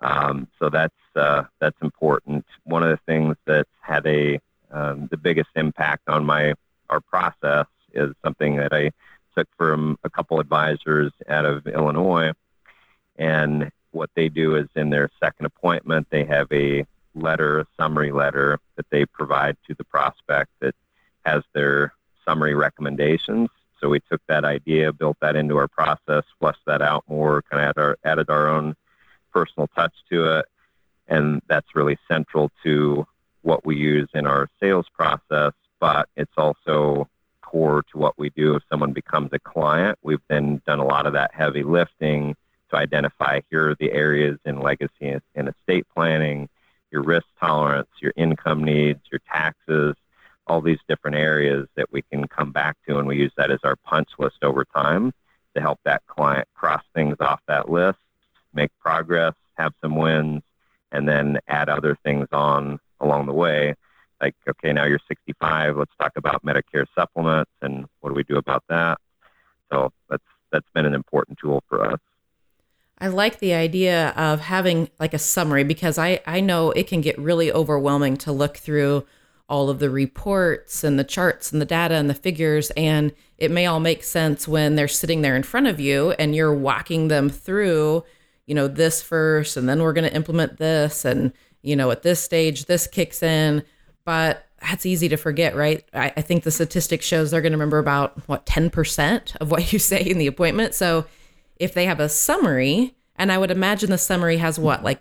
Um, 0.01 0.49
so 0.59 0.69
that's 0.69 0.95
uh, 1.17 1.45
that's 1.59 1.77
important. 1.83 2.45
One 2.65 2.83
of 2.83 2.91
the 2.91 3.01
things 3.07 3.37
that's 3.47 3.69
had 3.81 4.07
a 4.07 4.39
um, 4.71 5.09
the 5.11 5.17
biggest 5.17 5.49
impact 5.57 6.09
on 6.09 6.25
my 6.25 6.55
our 6.91 7.01
process 7.01 7.67
is 7.93 8.15
something 8.23 8.57
that 8.57 8.73
I 8.73 8.93
took 9.37 9.49
from 9.57 9.99
a 10.05 10.11
couple 10.11 10.39
advisors 10.41 11.13
out 11.29 11.45
of 11.45 11.67
Illinois, 11.67 12.33
and 13.17 13.73
what 13.93 14.11
they 14.15 14.29
do 14.29 14.57
is 14.57 14.69
in 14.77 14.91
their 14.91 15.11
second 15.21 15.47
appointment 15.47 16.07
they 16.11 16.25
have 16.25 16.47
a 16.53 16.85
letter, 17.15 17.61
a 17.61 17.67
summary 17.79 18.13
letter 18.13 18.59
that 18.77 18.87
they 18.91 19.05
provide 19.05 19.57
to 19.67 19.75
the 19.75 19.85
prospect 19.85 20.51
that 20.61 20.75
has 21.25 21.43
their 21.53 21.93
summary 22.25 22.55
recommendations. 22.55 23.49
So 23.81 23.89
we 23.89 24.01
took 24.01 24.21
that 24.29 24.45
idea, 24.45 24.93
built 24.93 25.17
that 25.21 25.37
into 25.37 25.57
our 25.57 25.69
process, 25.69 26.25
fleshed 26.39 26.65
that 26.67 26.83
out 26.83 27.05
more, 27.09 27.43
kind 27.43 27.63
of 27.63 27.69
added 27.69 27.81
our, 27.81 27.99
added 28.05 28.31
our 28.31 28.49
own 28.49 28.75
personal 29.33 29.69
touch 29.69 29.95
to 30.11 30.39
it. 30.39 30.47
And 31.07 31.41
that's 31.49 31.75
really 31.75 31.99
central 32.09 32.51
to 32.65 33.07
what 33.43 33.65
we 33.65 33.77
use 33.77 34.09
in 34.15 34.27
our 34.27 34.49
sales 34.61 34.87
process, 34.93 35.53
but 35.81 36.09
it's 36.17 36.33
also 36.37 37.09
core 37.41 37.83
to 37.93 37.99
what 37.99 38.19
we 38.19 38.31
do 38.31 38.57
if 38.57 38.63
someone 38.71 38.93
becomes 38.93 39.31
a 39.33 39.39
client. 39.39 39.99
We've 40.03 40.21
then 40.29 40.61
done 40.67 40.81
a 40.81 40.85
lot 40.85 41.07
of 41.07 41.15
that 41.15 41.33
heavy 41.33 41.63
lifting 41.63 42.35
to 42.71 42.77
identify 42.77 43.41
here 43.51 43.71
are 43.71 43.75
the 43.75 43.93
areas 43.93 44.39
in 44.45 44.61
legacy 44.61 45.17
and 45.35 45.49
estate 45.49 45.87
planning, 45.95 46.49
your 46.91 47.03
risk 47.03 47.27
tolerance, 47.41 47.89
your 48.01 48.13
income 48.17 48.65
needs, 48.65 49.01
your 49.11 49.21
taxes, 49.31 49.95
all 50.47 50.61
these 50.61 50.79
different 50.89 51.17
areas 51.17 51.67
that 51.77 51.93
we 51.93 52.03
can 52.03 52.27
come 52.27 52.53
back 52.53 52.77
to, 52.87 52.99
and 52.99 53.07
we 53.07 53.17
use 53.17 53.33
that 53.37 53.51
as 53.51 53.61
our 53.65 53.77
punch 53.77 54.09
list 54.19 54.39
over 54.43 54.65
time 54.65 55.13
to 55.55 55.61
help 55.61 55.79
that 55.85 56.03
client 56.07 56.49
cross 56.55 56.83
things 56.95 57.17
off 57.21 57.41
that 57.47 57.69
list 57.69 57.99
make 58.55 58.71
progress, 58.81 59.35
have 59.57 59.73
some 59.81 59.97
wins, 59.97 60.43
and 60.93 61.09
then 61.09 61.39
add 61.49 61.69
other 61.69 61.97
things 62.05 62.27
on 62.33 62.79
along 63.01 63.27
the 63.27 63.33
way. 63.33 63.75
Like, 64.21 64.35
okay, 64.49 64.73
now 64.73 64.85
you're 64.85 65.01
65. 65.07 65.77
Let's 65.77 65.93
talk 66.01 66.13
about 66.17 66.45
Medicare 66.45 66.87
supplements 66.95 67.51
and 67.63 67.87
what 68.01 68.11
do 68.11 68.15
we 68.15 68.25
do 68.25 68.37
about 68.37 68.65
that? 68.69 68.99
So 69.71 69.93
that's 70.09 70.23
that's 70.51 70.69
been 70.75 70.87
an 70.87 70.95
important 70.95 71.39
tool 71.39 71.63
for 71.69 71.85
us. 71.85 72.01
I 73.01 73.09
like 73.09 73.39
the 73.39 73.55
idea 73.55 74.11
of 74.11 74.41
having 74.41 74.91
like 74.99 75.15
a 75.15 75.19
summary 75.19 75.65
because 75.65 75.99
I, 75.99 76.21
I 76.27 76.41
know 76.41 76.73
it 76.73 76.89
can 76.89 77.01
get 77.01 77.19
really 77.19 77.53
overwhelming 77.53 78.17
to 78.19 78.33
look 78.33 78.57
through 78.57 79.07
all 79.49 79.71
of 79.71 79.79
the 79.79 79.89
reports 79.89 80.85
and 80.85 80.99
the 80.99 81.05
charts 81.05 81.53
and 81.53 81.61
the 81.61 81.67
data 81.67 81.95
and 81.95 82.11
the 82.11 82.15
figures. 82.15 82.71
And 82.71 83.13
it 83.39 83.51
may 83.51 83.67
all 83.67 83.81
make 83.81 84.03
sense 84.03 84.47
when 84.47 84.75
they're 84.75 84.89
sitting 84.89 85.23
there 85.23 85.37
in 85.37 85.43
front 85.43 85.69
of 85.69 85.81
you 85.81 86.11
and 86.13 86.35
you're 86.35 86.55
walking 86.55 87.09
them 87.09 87.31
through 87.31 88.05
you 88.49 88.55
know, 88.55 88.67
this 88.67 89.03
first, 89.03 89.59
and 89.59 89.69
then 89.69 89.83
we're 89.83 89.93
going 89.93 90.09
to 90.09 90.17
implement 90.17 90.57
this. 90.57 91.05
And, 91.05 91.33
you 91.63 91.77
know, 91.77 91.91
at 91.91 92.03
this 92.03 92.19
stage, 92.19 92.65
this 92.65 92.87
kicks 92.87 93.23
in. 93.23 93.63
But 94.07 94.47
that's 94.63 94.87
easy 94.87 95.07
to 95.11 95.19
forget, 95.19 95.55
right? 95.55 95.85
I, 95.93 96.15
I 96.17 96.23
think 96.23 96.45
the 96.45 96.51
statistic 96.51 97.03
shows 97.03 97.31
they're 97.31 97.43
going 97.43 97.53
to 97.53 97.59
remember 97.59 97.79
about, 97.79 98.27
what, 98.27 98.47
10% 98.47 99.37
of 99.37 99.51
what 99.51 99.71
you 99.71 99.79
say 99.91 100.01
in 100.01 100.17
the 100.17 100.27
appointment. 100.27 100.75
So 100.75 101.05
if 101.59 101.75
they 101.75 101.87
have 101.87 102.01
a 102.01 102.09
summary, 102.09 102.95
and 103.17 103.33
I 103.33 103.39
would 103.39 103.51
imagine 103.51 103.91
the 103.91 103.99
summary 103.99 104.37
has 104.39 104.59
what, 104.59 104.85
like 104.85 105.01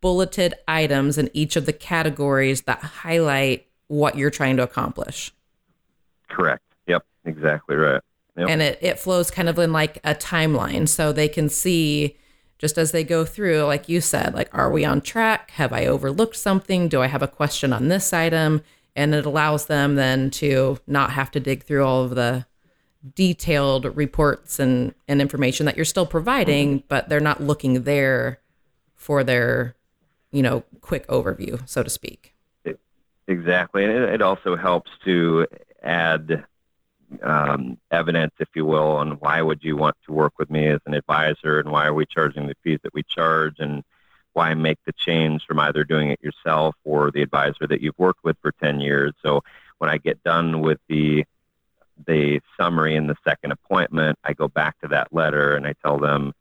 bulleted 0.00 0.54
items 0.66 1.18
in 1.18 1.30
each 1.34 1.56
of 1.56 1.66
the 1.66 1.72
categories 1.72 2.62
that 2.62 2.80
highlight 2.80 3.66
what 3.88 4.16
you're 4.16 4.30
trying 4.30 4.56
to 4.56 4.62
accomplish. 4.62 5.32
Correct. 6.28 6.62
Yep. 6.86 7.04
Exactly 7.24 7.76
right. 7.76 8.00
Yep. 8.36 8.48
And 8.48 8.62
it, 8.62 8.78
it 8.80 8.98
flows 8.98 9.30
kind 9.30 9.48
of 9.48 9.58
in 9.58 9.72
like 9.72 9.98
a 10.04 10.14
timeline. 10.14 10.88
So 10.88 11.12
they 11.12 11.28
can 11.28 11.48
see 11.48 12.16
just 12.58 12.78
as 12.78 12.92
they 12.92 13.04
go 13.04 13.24
through, 13.24 13.62
like 13.62 13.88
you 13.88 14.00
said, 14.00 14.34
like, 14.34 14.48
are 14.52 14.70
we 14.70 14.84
on 14.84 15.00
track? 15.00 15.50
Have 15.52 15.72
I 15.72 15.86
overlooked 15.86 16.36
something? 16.36 16.88
Do 16.88 17.02
I 17.02 17.06
have 17.06 17.22
a 17.22 17.28
question 17.28 17.72
on 17.72 17.88
this 17.88 18.12
item? 18.12 18.62
And 18.96 19.14
it 19.14 19.26
allows 19.26 19.66
them 19.66 19.94
then 19.94 20.30
to 20.32 20.78
not 20.86 21.12
have 21.12 21.30
to 21.32 21.40
dig 21.40 21.62
through 21.64 21.84
all 21.84 22.02
of 22.04 22.14
the 22.14 22.46
detailed 23.14 23.84
reports 23.96 24.58
and, 24.58 24.94
and 25.06 25.20
information 25.20 25.66
that 25.66 25.76
you're 25.76 25.84
still 25.84 26.06
providing, 26.06 26.78
mm-hmm. 26.78 26.86
but 26.88 27.08
they're 27.08 27.20
not 27.20 27.42
looking 27.42 27.82
there 27.84 28.40
for 28.96 29.22
their, 29.22 29.76
you 30.32 30.42
know, 30.42 30.64
quick 30.80 31.06
overview, 31.06 31.66
so 31.68 31.82
to 31.82 31.90
speak. 31.90 32.34
Exactly, 33.28 33.84
and 33.84 33.92
it, 33.92 34.14
it 34.14 34.22
also 34.22 34.56
helps 34.56 34.90
to 35.04 35.46
add 35.82 36.46
um, 37.22 37.78
evidence, 37.90 38.32
if 38.40 38.48
you 38.54 38.64
will, 38.64 38.92
on 38.92 39.12
why 39.12 39.42
would 39.42 39.62
you 39.62 39.76
want 39.76 39.96
to 40.06 40.12
work 40.12 40.32
with 40.38 40.50
me 40.50 40.66
as 40.66 40.80
an 40.86 40.94
advisor, 40.94 41.60
and 41.60 41.70
why 41.70 41.86
are 41.86 41.94
we 41.94 42.06
charging 42.06 42.46
the 42.46 42.54
fees 42.64 42.80
that 42.82 42.94
we 42.94 43.02
charge, 43.02 43.56
and 43.58 43.84
why 44.32 44.54
make 44.54 44.78
the 44.86 44.92
change 44.92 45.44
from 45.46 45.58
either 45.58 45.84
doing 45.84 46.10
it 46.10 46.20
yourself 46.22 46.74
or 46.84 47.10
the 47.10 47.22
advisor 47.22 47.66
that 47.66 47.80
you've 47.80 47.98
worked 47.98 48.24
with 48.24 48.36
for 48.40 48.52
10 48.62 48.80
years. 48.80 49.12
So 49.22 49.42
when 49.78 49.90
I 49.90 49.98
get 49.98 50.22
done 50.22 50.60
with 50.60 50.78
the 50.88 51.24
the 52.06 52.40
summary 52.58 52.94
in 52.96 53.06
the 53.06 53.16
second 53.24 53.52
appointment, 53.52 54.18
I 54.24 54.32
go 54.32 54.48
back 54.48 54.80
to 54.80 54.88
that 54.88 55.12
letter 55.12 55.56
and 55.56 55.66
I 55.66 55.74
tell 55.82 55.98
them, 55.98 56.32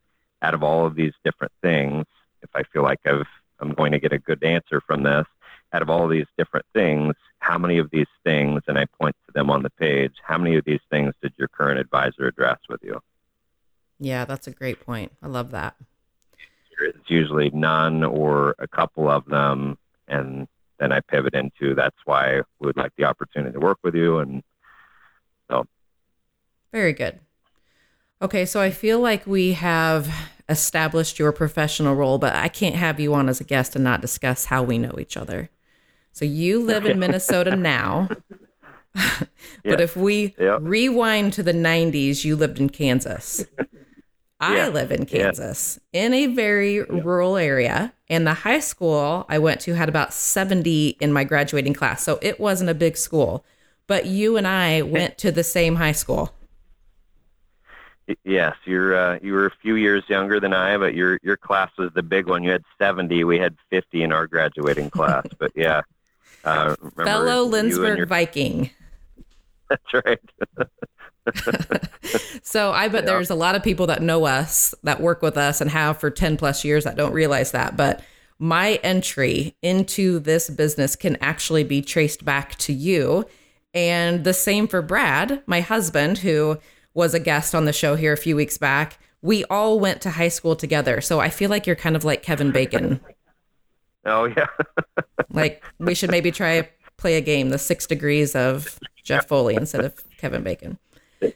out 0.41 0.53
of 0.53 0.63
all 0.63 0.85
of 0.85 0.95
these 0.95 1.13
different 1.23 1.51
things, 1.61 2.05
if 2.41 2.49
I 2.53 2.63
feel 2.63 2.83
like 2.83 2.99
I've, 3.05 3.25
I'm 3.59 3.71
going 3.73 3.91
to 3.91 3.99
get 3.99 4.13
a 4.13 4.19
good 4.19 4.43
answer 4.43 4.81
from 4.81 5.03
this, 5.03 5.25
out 5.73 5.81
of 5.81 5.89
all 5.89 6.07
these 6.07 6.27
different 6.37 6.65
things, 6.73 7.15
how 7.39 7.57
many 7.57 7.79
of 7.79 7.89
these 7.91 8.07
things, 8.23 8.61
and 8.67 8.77
I 8.77 8.85
point 8.99 9.15
to 9.25 9.33
them 9.33 9.49
on 9.49 9.63
the 9.63 9.69
page, 9.71 10.13
how 10.23 10.37
many 10.37 10.55
of 10.57 10.65
these 10.65 10.79
things 10.91 11.13
did 11.21 11.33
your 11.37 11.47
current 11.47 11.79
advisor 11.79 12.27
address 12.27 12.59
with 12.69 12.81
you? 12.83 13.01
Yeah, 13.99 14.25
that's 14.25 14.47
a 14.47 14.51
great 14.51 14.79
point. 14.85 15.11
I 15.23 15.27
love 15.27 15.51
that. 15.51 15.75
It's 16.79 17.09
usually 17.09 17.49
none 17.49 18.03
or 18.03 18.55
a 18.59 18.67
couple 18.67 19.09
of 19.09 19.25
them, 19.25 19.79
and 20.07 20.47
then 20.79 20.91
I 20.91 20.99
pivot 20.99 21.33
into 21.33 21.73
that's 21.73 21.97
why 22.05 22.41
we 22.59 22.67
would 22.67 22.77
like 22.77 22.91
the 22.95 23.05
opportunity 23.05 23.53
to 23.53 23.59
work 23.59 23.79
with 23.83 23.95
you, 23.95 24.19
and. 24.19 24.43
Very 26.71 26.93
good. 26.93 27.19
Okay, 28.21 28.45
so 28.45 28.59
I 28.59 28.71
feel 28.71 29.00
like 29.00 29.27
we 29.27 29.53
have 29.53 30.09
established 30.50 31.19
your 31.19 31.31
professional 31.31 31.95
role, 31.95 32.17
but 32.17 32.33
I 32.33 32.47
can't 32.47 32.75
have 32.75 33.00
you 33.00 33.13
on 33.13 33.29
as 33.29 33.39
a 33.39 33.43
guest 33.43 33.75
and 33.75 33.83
not 33.83 34.01
discuss 34.01 34.45
how 34.45 34.63
we 34.63 34.77
know 34.77 34.95
each 35.00 35.17
other. 35.17 35.50
So 36.13 36.25
you 36.25 36.63
live 36.63 36.86
in 36.86 36.97
Minnesota 37.00 37.55
now. 37.55 38.09
but 39.63 39.79
if 39.79 39.95
we 39.95 40.36
rewind 40.38 41.33
to 41.33 41.43
the 41.43 41.53
90s, 41.53 42.25
you 42.25 42.36
lived 42.36 42.59
in 42.59 42.69
Kansas. 42.69 43.45
I 44.39 44.57
yeah. 44.57 44.67
live 44.67 44.91
in 44.91 45.05
Kansas 45.05 45.79
in 45.93 46.13
a 46.13 46.27
very 46.27 46.81
rural 46.81 47.38
area. 47.38 47.93
And 48.09 48.25
the 48.25 48.33
high 48.33 48.59
school 48.59 49.25
I 49.29 49.39
went 49.39 49.62
to 49.62 49.74
had 49.74 49.89
about 49.89 50.13
70 50.13 50.97
in 51.00 51.12
my 51.12 51.24
graduating 51.24 51.74
class. 51.74 52.03
So 52.03 52.19
it 52.21 52.39
wasn't 52.39 52.69
a 52.69 52.75
big 52.75 52.97
school. 52.97 53.45
But 53.88 54.05
you 54.05 54.38
and 54.38 54.47
I 54.47 54.81
went 54.83 55.17
to 55.19 55.31
the 55.31 55.43
same 55.43 55.75
high 55.75 55.91
school. 55.91 56.33
Yes, 58.23 58.55
you're 58.63 58.95
uh, 58.95 59.19
you 59.21 59.33
were 59.33 59.47
a 59.47 59.51
few 59.61 59.75
years 59.75 60.03
younger 60.07 60.39
than 60.39 60.53
I, 60.53 60.77
but 60.77 60.93
your 60.93 61.19
your 61.23 61.35
class 61.35 61.71
was 61.77 61.91
the 61.93 62.03
big 62.03 62.27
one. 62.27 62.41
You 62.43 62.51
had 62.51 62.63
70. 62.77 63.23
We 63.25 63.37
had 63.37 63.55
50 63.69 64.03
in 64.03 64.13
our 64.13 64.27
graduating 64.27 64.89
class. 64.89 65.25
but 65.39 65.51
yeah, 65.55 65.81
uh, 66.45 66.75
fellow 66.95 67.49
Lindsborg 67.49 67.97
your... 67.97 68.05
Viking. 68.05 68.69
That's 69.69 69.93
right. 69.93 70.19
so 72.41 72.71
I 72.71 72.87
bet 72.87 73.03
yeah. 73.03 73.07
there's 73.07 73.29
a 73.29 73.35
lot 73.35 73.55
of 73.55 73.63
people 73.63 73.87
that 73.87 74.01
know 74.01 74.25
us, 74.25 74.73
that 74.83 75.01
work 75.01 75.21
with 75.21 75.37
us, 75.37 75.59
and 75.59 75.69
have 75.69 75.99
for 75.99 76.09
10 76.09 76.37
plus 76.37 76.63
years 76.63 76.85
that 76.85 76.95
don't 76.95 77.11
realize 77.11 77.51
that. 77.51 77.75
But 77.75 78.01
my 78.39 78.75
entry 78.83 79.55
into 79.61 80.19
this 80.19 80.49
business 80.49 80.95
can 80.95 81.17
actually 81.17 81.65
be 81.65 81.81
traced 81.81 82.23
back 82.23 82.55
to 82.59 82.71
you. 82.71 83.25
And 83.73 84.23
the 84.23 84.33
same 84.33 84.69
for 84.69 84.81
Brad, 84.81 85.43
my 85.45 85.59
husband, 85.59 86.19
who 86.19 86.57
was 86.98 87.13
a 87.13 87.20
guest 87.20 87.54
on 87.54 87.66
the 87.66 87.72
show 87.72 87.96
here 87.96 88.12
a 88.12 88.18
few 88.18 88.36
weeks 88.36 88.58
back. 88.58 88.98
We 89.22 89.46
all 89.46 89.80
went 89.80 90.01
to 90.01 90.10
high 90.10 90.30
school 90.30 90.56
together. 90.56 91.00
So 91.00 91.20
I 91.20 91.30
feel 91.30 91.50
like 91.50 91.68
you're 91.68 91.75
kind 91.75 91.96
of 91.96 92.04
like 92.04 92.24
Kevin 92.24 92.51
Bacon. 92.51 93.00
Oh, 94.10 94.24
yeah. 94.24 94.48
like 95.34 95.66
we 95.80 95.94
should 95.94 96.10
maybe 96.10 96.32
try 96.32 96.70
play 96.96 97.18
a 97.18 97.22
game, 97.22 97.50
the 97.50 97.58
six 97.58 97.86
degrees 97.86 98.38
of 98.38 98.80
Jeff 99.04 99.27
Foley 99.27 99.56
instead 99.56 99.84
of 99.84 100.01
Kevin 100.18 100.44
Bacon. 100.44 100.77
But 101.20 101.34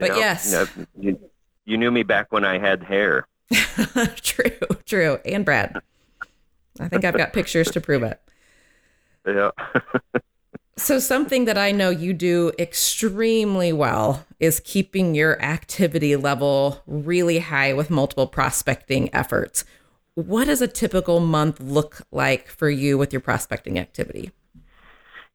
you 0.00 0.08
know, 0.08 0.16
yes, 0.16 0.68
you, 0.98 1.20
you 1.66 1.76
knew 1.76 1.90
me 1.90 2.02
back 2.02 2.32
when 2.32 2.42
I 2.42 2.58
had 2.58 2.82
hair. 2.82 3.26
true, 4.22 4.56
true, 4.86 5.18
and 5.26 5.44
Brad. 5.44 5.76
I 6.80 6.88
think 6.88 7.04
I've 7.04 7.18
got 7.18 7.34
pictures 7.34 7.70
to 7.72 7.80
prove 7.82 8.04
it. 8.04 8.18
Yeah. 9.26 9.50
So 10.76 10.98
something 10.98 11.44
that 11.44 11.58
I 11.58 11.70
know 11.70 11.90
you 11.90 12.12
do 12.12 12.52
extremely 12.58 13.72
well 13.72 14.24
is 14.40 14.60
keeping 14.60 15.14
your 15.14 15.40
activity 15.40 16.16
level 16.16 16.82
really 16.86 17.38
high 17.38 17.72
with 17.72 17.90
multiple 17.90 18.26
prospecting 18.26 19.14
efforts. 19.14 19.64
What 20.14 20.46
does 20.46 20.60
a 20.62 20.68
typical 20.68 21.20
month 21.20 21.60
look 21.60 22.02
like 22.10 22.48
for 22.48 22.68
you 22.68 22.98
with 22.98 23.12
your 23.12 23.20
prospecting 23.20 23.78
activity? 23.78 24.30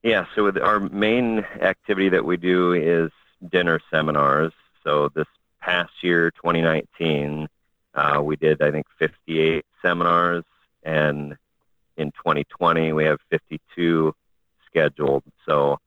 Yeah, 0.03 0.25
so 0.36 0.50
our 0.62 0.79
main 0.79 1.39
activity 1.62 2.10
that 2.10 2.24
we 2.24 2.38
do 2.38 2.74
is 2.74 3.12
dinner 3.50 3.81
seminars. 3.91 4.53
So 4.84 5.10
this 5.13 5.27
past 5.62 5.91
year, 6.01 6.31
2019, 6.31 7.48
uh, 7.96 8.22
we 8.24 8.36
did 8.38 8.62
I 8.62 8.72
think 8.72 8.86
58 8.98 9.65
seminars, 9.81 10.46
and 10.84 11.38
in 11.98 12.12
2020 12.12 12.93
we 12.93 13.03
have 13.03 13.19
52 13.29 14.13
scheduled. 14.70 15.24
So 15.46 15.80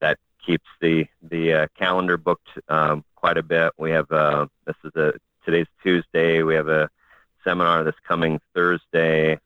that 0.00 0.18
keeps 0.44 0.66
the 0.80 1.06
the 1.22 1.52
uh, 1.52 1.66
calendar 1.76 2.16
booked 2.16 2.48
um, 2.68 3.04
quite 3.14 3.38
a 3.38 3.42
bit. 3.42 3.72
We 3.78 3.90
have 3.92 4.10
uh, 4.10 4.46
this 4.66 4.76
is 4.84 4.94
a 4.96 5.14
today's 5.44 5.66
Tuesday. 5.82 6.42
We 6.42 6.54
have 6.54 6.68
a 6.68 6.90
seminar 7.44 7.84
this 7.84 7.94
coming 8.06 8.40
Thursday. 8.54 9.38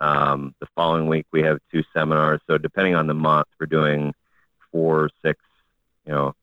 Um, 0.00 0.54
the 0.60 0.66
following 0.74 1.06
week 1.06 1.26
we 1.32 1.42
have 1.42 1.58
two 1.70 1.84
seminars. 1.92 2.40
So 2.46 2.58
depending 2.58 2.94
on 2.94 3.06
the 3.06 3.14
month, 3.14 3.46
we're 3.58 3.66
doing 3.66 4.14
four, 4.72 5.10
six, 5.22 5.40
you 6.06 6.12
know, 6.12 6.34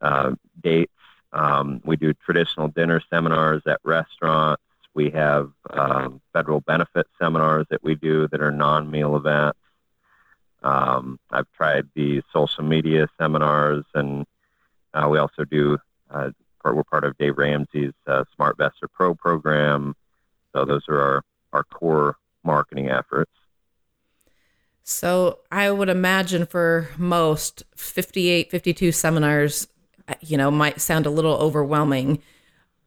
uh, 0.00 0.32
dates. 0.62 0.92
Um, 1.32 1.80
we 1.84 1.96
do 1.96 2.12
traditional 2.12 2.68
dinner 2.68 3.00
seminars 3.08 3.62
at 3.66 3.80
restaurants. 3.84 4.62
We 4.92 5.10
have 5.10 5.50
um, 5.70 6.20
federal 6.32 6.60
benefit 6.60 7.06
seminars 7.20 7.66
that 7.70 7.82
we 7.82 7.94
do 7.94 8.28
that 8.28 8.42
are 8.42 8.50
non-meal 8.50 9.16
events. 9.16 9.58
Um, 10.62 11.18
I've 11.30 11.50
tried 11.52 11.88
the 11.94 12.22
social 12.32 12.64
media 12.64 13.08
seminars, 13.18 13.84
and 13.94 14.26
uh, 14.94 15.08
we 15.10 15.18
also 15.18 15.44
do. 15.44 15.78
Uh, 16.10 16.30
we're 16.64 16.84
part 16.84 17.04
of 17.04 17.16
Dave 17.16 17.38
Ramsey's 17.38 17.92
uh, 18.06 18.24
SmartVestor 18.38 18.90
Pro 18.92 19.14
program. 19.14 19.94
So 20.52 20.64
those 20.64 20.82
are 20.88 21.00
our, 21.00 21.22
our 21.52 21.64
core 21.64 22.16
marketing 22.44 22.90
efforts. 22.90 23.30
So 24.82 25.38
I 25.50 25.70
would 25.70 25.88
imagine 25.88 26.44
for 26.44 26.90
most 26.98 27.62
58, 27.76 28.50
52 28.50 28.92
seminars 28.92 29.68
you 30.20 30.36
know, 30.36 30.50
might 30.50 30.80
sound 30.80 31.06
a 31.06 31.10
little 31.10 31.34
overwhelming. 31.36 32.22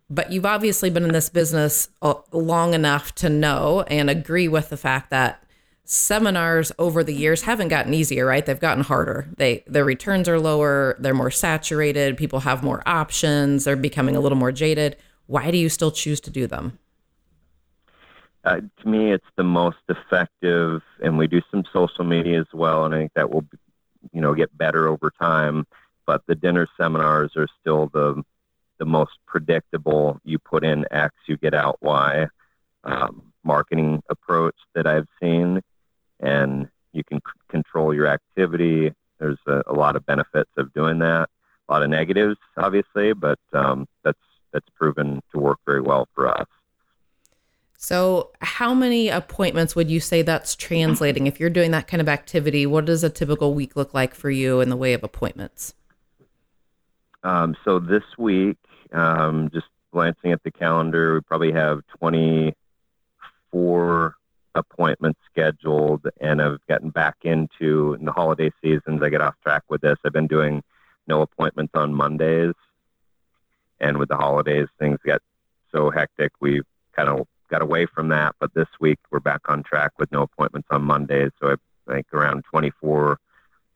But 0.10 0.32
you've 0.32 0.46
obviously 0.46 0.90
been 0.90 1.04
in 1.04 1.14
this 1.14 1.30
business 1.30 1.90
uh, 2.02 2.16
long 2.32 2.74
enough 2.74 3.16
to 3.16 3.30
know 3.30 3.84
and 3.88 4.10
agree 4.10 4.48
with 4.48 4.70
the 4.70 4.78
fact 4.78 5.10
that 5.10 5.44
seminars 5.86 6.72
over 6.80 7.04
the 7.04 7.14
years 7.14 7.44
haven't 7.44 7.68
gotten 7.68 7.94
easier, 7.94 8.26
right? 8.26 8.46
They've 8.46 8.60
gotten 8.60 8.84
harder. 8.84 9.28
They 9.38 9.64
their 9.68 9.86
returns 9.86 10.30
are 10.30 10.40
lower, 10.40 10.96
they're 11.00 11.14
more 11.14 11.32
saturated, 11.32 12.18
people 12.18 12.42
have 12.42 12.64
more 12.64 12.82
options, 12.86 13.66
they're 13.66 13.76
becoming 13.76 14.16
a 14.16 14.20
little 14.20 14.38
more 14.38 14.52
jaded. 14.52 14.96
Why 15.28 15.52
do 15.52 15.58
you 15.58 15.70
still 15.70 15.92
choose 15.92 16.20
to 16.22 16.30
do 16.30 16.48
them? 16.48 16.80
Uh, 18.46 18.60
to 18.82 18.88
me, 18.88 19.14
it's 19.14 19.26
the 19.38 19.44
most 19.44 19.78
effective, 19.88 20.82
and 21.02 21.18
we 21.18 21.28
do 21.28 21.42
some 21.50 21.64
social 21.72 22.04
media 22.04 22.42
as 22.42 22.48
well, 22.54 22.84
and 22.84 22.94
I 22.94 22.98
think 23.00 23.14
that 23.16 23.30
will, 23.32 23.46
you 24.12 24.20
know, 24.20 24.34
get 24.34 24.58
better 24.58 24.88
over 24.88 25.12
time 25.18 25.66
but 26.06 26.24
the 26.28 26.36
dinner 26.36 26.68
seminars 26.80 27.32
are 27.36 27.48
still 27.60 27.88
the 27.94 28.24
the 28.80 28.86
most 28.86 29.14
predictable. 29.28 30.20
You 30.24 30.40
put 30.40 30.64
in 30.64 30.86
X, 30.92 31.14
you 31.28 31.38
get 31.38 31.54
out 31.54 31.78
Y 31.82 32.28
um, 32.84 33.32
marketing 33.44 34.02
approach 34.10 34.56
that 34.74 34.88
I've 34.88 35.08
seen, 35.22 35.62
and 36.20 36.68
you 36.94 37.04
can 37.04 37.20
c- 37.20 37.40
control 37.50 37.94
your 37.94 38.08
activity. 38.08 38.94
There's 39.20 39.40
a, 39.48 39.64
a, 39.68 39.74
lot 39.74 39.96
of 39.96 40.06
benefits 40.06 40.50
of 40.58 40.74
doing 40.74 41.00
that. 41.00 41.30
A 41.70 41.74
lot 41.74 41.84
of 41.84 41.90
negatives, 41.90 42.38
obviously, 42.58 43.14
but 43.14 43.40
um, 43.54 43.88
that's 44.04 44.20
that's 44.52 44.68
proven 44.76 45.22
to 45.32 45.40
work 45.40 45.60
very 45.66 45.82
well 45.82 46.08
for 46.14 46.28
us. 46.28 46.48
So, 47.78 48.32
how 48.40 48.74
many 48.74 49.10
appointments 49.10 49.76
would 49.76 49.92
you 49.92 50.00
say 50.00 50.22
that's 50.22 50.56
translating? 50.56 51.28
If 51.28 51.40
you're 51.40 51.50
doing 51.50 51.72
that 51.72 51.88
kind 51.88 52.00
of 52.00 52.08
activity, 52.08 52.66
what 52.66 52.86
does 52.86 53.04
a 53.04 53.10
typical 53.10 53.54
week 53.54 53.76
look 53.76 53.94
like 53.94 54.14
for 54.14 54.30
you 54.30 54.62
in 54.62 54.70
the 54.70 54.78
way 54.78 54.94
of 54.94 55.04
appointments? 55.04 55.74
Um, 57.24 57.56
so 57.66 57.80
this 57.80 58.04
week, 58.18 58.58
um, 58.94 59.50
just 59.54 59.66
glancing 59.92 60.32
at 60.32 60.44
the 60.44 60.52
calendar, 60.52 61.16
we 61.16 61.22
probably 61.22 61.52
have 61.52 61.82
24 62.00 64.16
appointments 64.56 65.20
scheduled, 65.32 66.08
and 66.22 66.42
I've 66.42 66.66
gotten 66.68 66.90
back 66.90 67.18
into 67.24 67.96
in 68.00 68.06
the 68.06 68.12
holiday 68.12 68.52
seasons. 68.62 69.02
I 69.02 69.10
get 69.10 69.22
off 69.22 69.36
track 69.44 69.64
with 69.70 69.82
this. 69.82 69.98
I've 70.06 70.14
been 70.14 70.28
doing 70.28 70.64
no 71.08 71.22
appointments 71.22 71.74
on 71.76 71.94
Mondays, 71.94 72.54
and 73.80 73.98
with 73.98 74.10
the 74.10 74.18
holidays, 74.18 74.68
things 74.80 75.00
got 75.06 75.22
so 75.72 75.90
hectic. 75.90 76.32
We 76.40 76.62
kind 76.96 77.10
of 77.10 77.28
got 77.50 77.62
away 77.62 77.86
from 77.86 78.10
that, 78.10 78.36
but 78.40 78.54
this 78.54 78.68
week 78.80 79.00
we're 79.12 79.20
back 79.20 79.42
on 79.50 79.64
track 79.64 79.92
with 79.98 80.12
no 80.12 80.24
appointments 80.24 80.68
on 80.72 80.84
Mondays. 80.84 81.32
So 81.40 81.56
I 81.88 81.92
think 81.92 82.08
around 82.14 82.44
24 82.50 83.20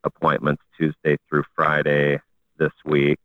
appointments 0.04 0.64
Tuesday 0.78 1.18
through 1.28 1.44
Friday 1.56 2.20
this 2.58 2.72
week. 2.86 3.20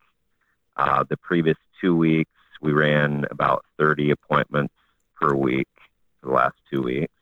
Uh, 0.75 1.03
the 1.07 1.17
previous 1.17 1.57
two 1.79 1.95
weeks, 1.95 2.31
we 2.61 2.71
ran 2.71 3.25
about 3.31 3.65
30 3.77 4.11
appointments 4.11 4.73
per 5.19 5.33
week 5.33 5.67
for 6.19 6.27
the 6.27 6.33
last 6.33 6.55
two 6.71 6.81
weeks. 6.81 7.13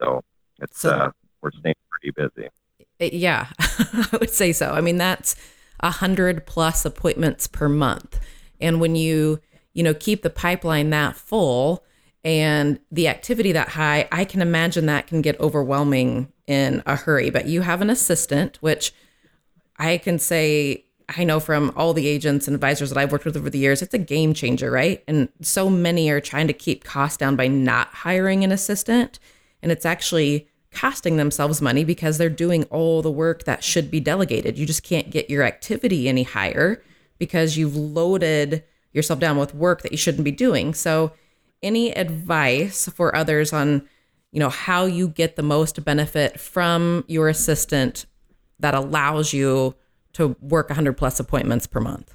So 0.00 0.22
it's 0.60 0.80
so, 0.80 0.90
uh, 0.90 1.10
we're 1.42 1.52
staying 1.52 1.74
pretty 1.90 2.12
busy. 2.12 2.48
Yeah, 2.98 3.48
I 3.58 4.16
would 4.20 4.30
say 4.30 4.52
so. 4.52 4.72
I 4.72 4.80
mean, 4.80 4.98
that's 4.98 5.36
a 5.80 5.90
hundred 5.90 6.46
plus 6.46 6.84
appointments 6.84 7.46
per 7.46 7.68
month, 7.68 8.18
and 8.60 8.80
when 8.80 8.96
you 8.96 9.40
you 9.72 9.82
know 9.82 9.94
keep 9.94 10.22
the 10.22 10.30
pipeline 10.30 10.90
that 10.90 11.16
full 11.16 11.84
and 12.24 12.80
the 12.90 13.08
activity 13.08 13.52
that 13.52 13.70
high, 13.70 14.08
I 14.10 14.24
can 14.24 14.42
imagine 14.42 14.86
that 14.86 15.06
can 15.06 15.22
get 15.22 15.38
overwhelming 15.40 16.32
in 16.46 16.82
a 16.84 16.96
hurry. 16.96 17.30
But 17.30 17.46
you 17.46 17.60
have 17.60 17.80
an 17.80 17.90
assistant, 17.90 18.58
which 18.60 18.92
I 19.78 19.98
can 19.98 20.18
say 20.18 20.84
I 21.16 21.24
know 21.24 21.40
from 21.40 21.72
all 21.74 21.94
the 21.94 22.06
agents 22.06 22.46
and 22.46 22.54
advisors 22.54 22.90
that 22.90 22.98
I've 22.98 23.12
worked 23.12 23.24
with 23.24 23.36
over 23.36 23.48
the 23.48 23.58
years, 23.58 23.80
it's 23.80 23.94
a 23.94 23.98
game 23.98 24.34
changer, 24.34 24.70
right? 24.70 25.02
And 25.08 25.30
so 25.40 25.70
many 25.70 26.10
are 26.10 26.20
trying 26.20 26.48
to 26.48 26.52
keep 26.52 26.84
costs 26.84 27.16
down 27.16 27.34
by 27.34 27.48
not 27.48 27.88
hiring 27.88 28.44
an 28.44 28.52
assistant. 28.52 29.18
And 29.62 29.72
it's 29.72 29.86
actually 29.86 30.48
costing 30.70 31.16
themselves 31.16 31.62
money 31.62 31.84
because 31.84 32.18
they're 32.18 32.28
doing 32.28 32.64
all 32.64 33.02
the 33.02 33.10
work 33.10 33.44
that 33.44 33.64
should 33.64 33.90
be 33.90 34.00
delegated. 34.00 34.58
You 34.58 34.66
just 34.66 34.82
can't 34.82 35.10
get 35.10 35.30
your 35.30 35.42
activity 35.42 36.08
any 36.08 36.22
higher 36.22 36.82
because 37.18 37.56
you've 37.56 37.76
loaded 37.76 38.62
yourself 38.92 39.18
down 39.18 39.38
with 39.38 39.54
work 39.54 39.82
that 39.82 39.92
you 39.92 39.98
shouldn't 39.98 40.24
be 40.24 40.32
doing. 40.32 40.74
So, 40.74 41.12
any 41.60 41.90
advice 41.90 42.88
for 42.88 43.16
others 43.16 43.52
on, 43.52 43.88
you 44.30 44.38
know, 44.38 44.48
how 44.48 44.84
you 44.84 45.08
get 45.08 45.34
the 45.34 45.42
most 45.42 45.84
benefit 45.84 46.38
from 46.38 47.04
your 47.08 47.28
assistant 47.28 48.06
that 48.60 48.74
allows 48.74 49.32
you 49.32 49.74
to 50.12 50.36
work 50.40 50.68
100 50.68 50.92
plus 50.92 51.18
appointments 51.18 51.66
per 51.66 51.80
month? 51.80 52.14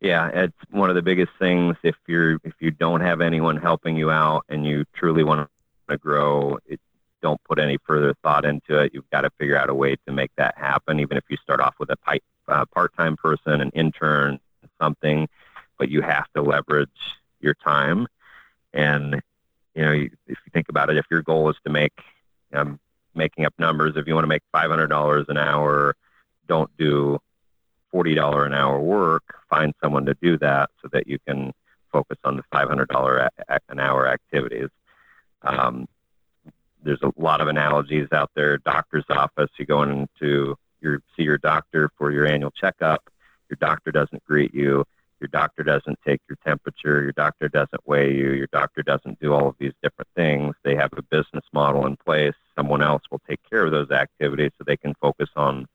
Yeah, 0.00 0.28
it's 0.28 0.56
one 0.70 0.88
of 0.88 0.94
the 0.94 1.02
biggest 1.02 1.32
things. 1.38 1.76
If 1.82 1.96
you're 2.06 2.34
if 2.44 2.54
you 2.60 2.70
don't 2.70 3.00
have 3.00 3.20
anyone 3.20 3.56
helping 3.56 3.96
you 3.96 4.10
out 4.10 4.44
and 4.48 4.64
you 4.64 4.84
truly 4.94 5.24
want 5.24 5.50
to 5.90 5.98
grow, 5.98 6.58
it, 6.66 6.80
don't 7.22 7.42
put 7.44 7.58
any 7.58 7.78
further 7.86 8.14
thought 8.22 8.44
into 8.44 8.78
it. 8.78 8.92
You've 8.94 9.08
got 9.10 9.22
to 9.22 9.30
figure 9.38 9.56
out 9.56 9.68
a 9.68 9.74
way 9.74 9.96
to 10.06 10.12
make 10.12 10.30
that 10.36 10.56
happen. 10.56 11.00
Even 11.00 11.16
if 11.16 11.24
you 11.28 11.36
start 11.36 11.60
off 11.60 11.74
with 11.78 11.90
a 11.90 11.96
pipe, 11.96 12.24
uh, 12.48 12.64
part-time 12.66 13.16
person, 13.16 13.60
an 13.60 13.70
intern, 13.70 14.40
something, 14.80 15.28
but 15.78 15.90
you 15.90 16.00
have 16.00 16.26
to 16.34 16.42
leverage 16.42 16.88
your 17.40 17.54
time. 17.54 18.06
And 18.72 19.20
you 19.74 19.82
know, 19.82 19.92
if 19.92 20.10
you 20.26 20.36
think 20.52 20.68
about 20.68 20.90
it, 20.90 20.96
if 20.96 21.06
your 21.10 21.22
goal 21.22 21.50
is 21.50 21.56
to 21.64 21.70
make, 21.70 21.92
um, 22.52 22.80
making 23.14 23.44
up 23.44 23.54
numbers, 23.58 23.96
if 23.96 24.06
you 24.06 24.14
want 24.14 24.24
to 24.24 24.28
make 24.28 24.42
five 24.52 24.70
hundred 24.70 24.88
dollars 24.88 25.26
an 25.28 25.36
hour 25.36 25.94
don't 26.50 26.76
do 26.76 27.16
$40 27.94 28.46
an 28.46 28.54
hour 28.54 28.80
work, 28.80 29.22
find 29.48 29.72
someone 29.80 30.04
to 30.06 30.14
do 30.20 30.36
that 30.38 30.68
so 30.82 30.88
that 30.92 31.06
you 31.06 31.18
can 31.26 31.52
focus 31.92 32.18
on 32.24 32.36
the 32.36 32.42
$500 32.52 33.28
an 33.68 33.80
hour 33.80 34.08
activities. 34.08 34.68
Um, 35.42 35.88
there's 36.82 37.02
a 37.02 37.12
lot 37.16 37.40
of 37.40 37.48
analogies 37.48 38.08
out 38.12 38.30
there. 38.34 38.58
Doctor's 38.58 39.04
office, 39.10 39.50
you 39.58 39.66
go 39.66 39.82
into 39.82 40.56
your 40.80 41.02
see 41.16 41.22
your 41.22 41.38
doctor 41.38 41.90
for 41.98 42.10
your 42.10 42.26
annual 42.26 42.50
checkup. 42.50 43.10
Your 43.48 43.58
doctor 43.60 43.90
doesn't 43.90 44.24
greet 44.24 44.54
you. 44.54 44.84
Your 45.20 45.28
doctor 45.28 45.62
doesn't 45.62 45.98
take 46.06 46.20
your 46.28 46.38
temperature. 46.46 47.02
Your 47.02 47.12
doctor 47.12 47.48
doesn't 47.48 47.86
weigh 47.86 48.14
you. 48.14 48.32
Your 48.32 48.46
doctor 48.52 48.82
doesn't 48.82 49.20
do 49.20 49.34
all 49.34 49.48
of 49.48 49.56
these 49.58 49.74
different 49.82 50.08
things. 50.16 50.54
They 50.62 50.74
have 50.76 50.90
a 50.96 51.02
business 51.02 51.44
model 51.52 51.86
in 51.86 51.96
place. 51.96 52.34
Someone 52.56 52.82
else 52.82 53.02
will 53.10 53.20
take 53.28 53.40
care 53.48 53.66
of 53.66 53.72
those 53.72 53.90
activities 53.90 54.52
so 54.56 54.64
they 54.66 54.78
can 54.78 54.94
focus 55.00 55.28
on 55.36 55.66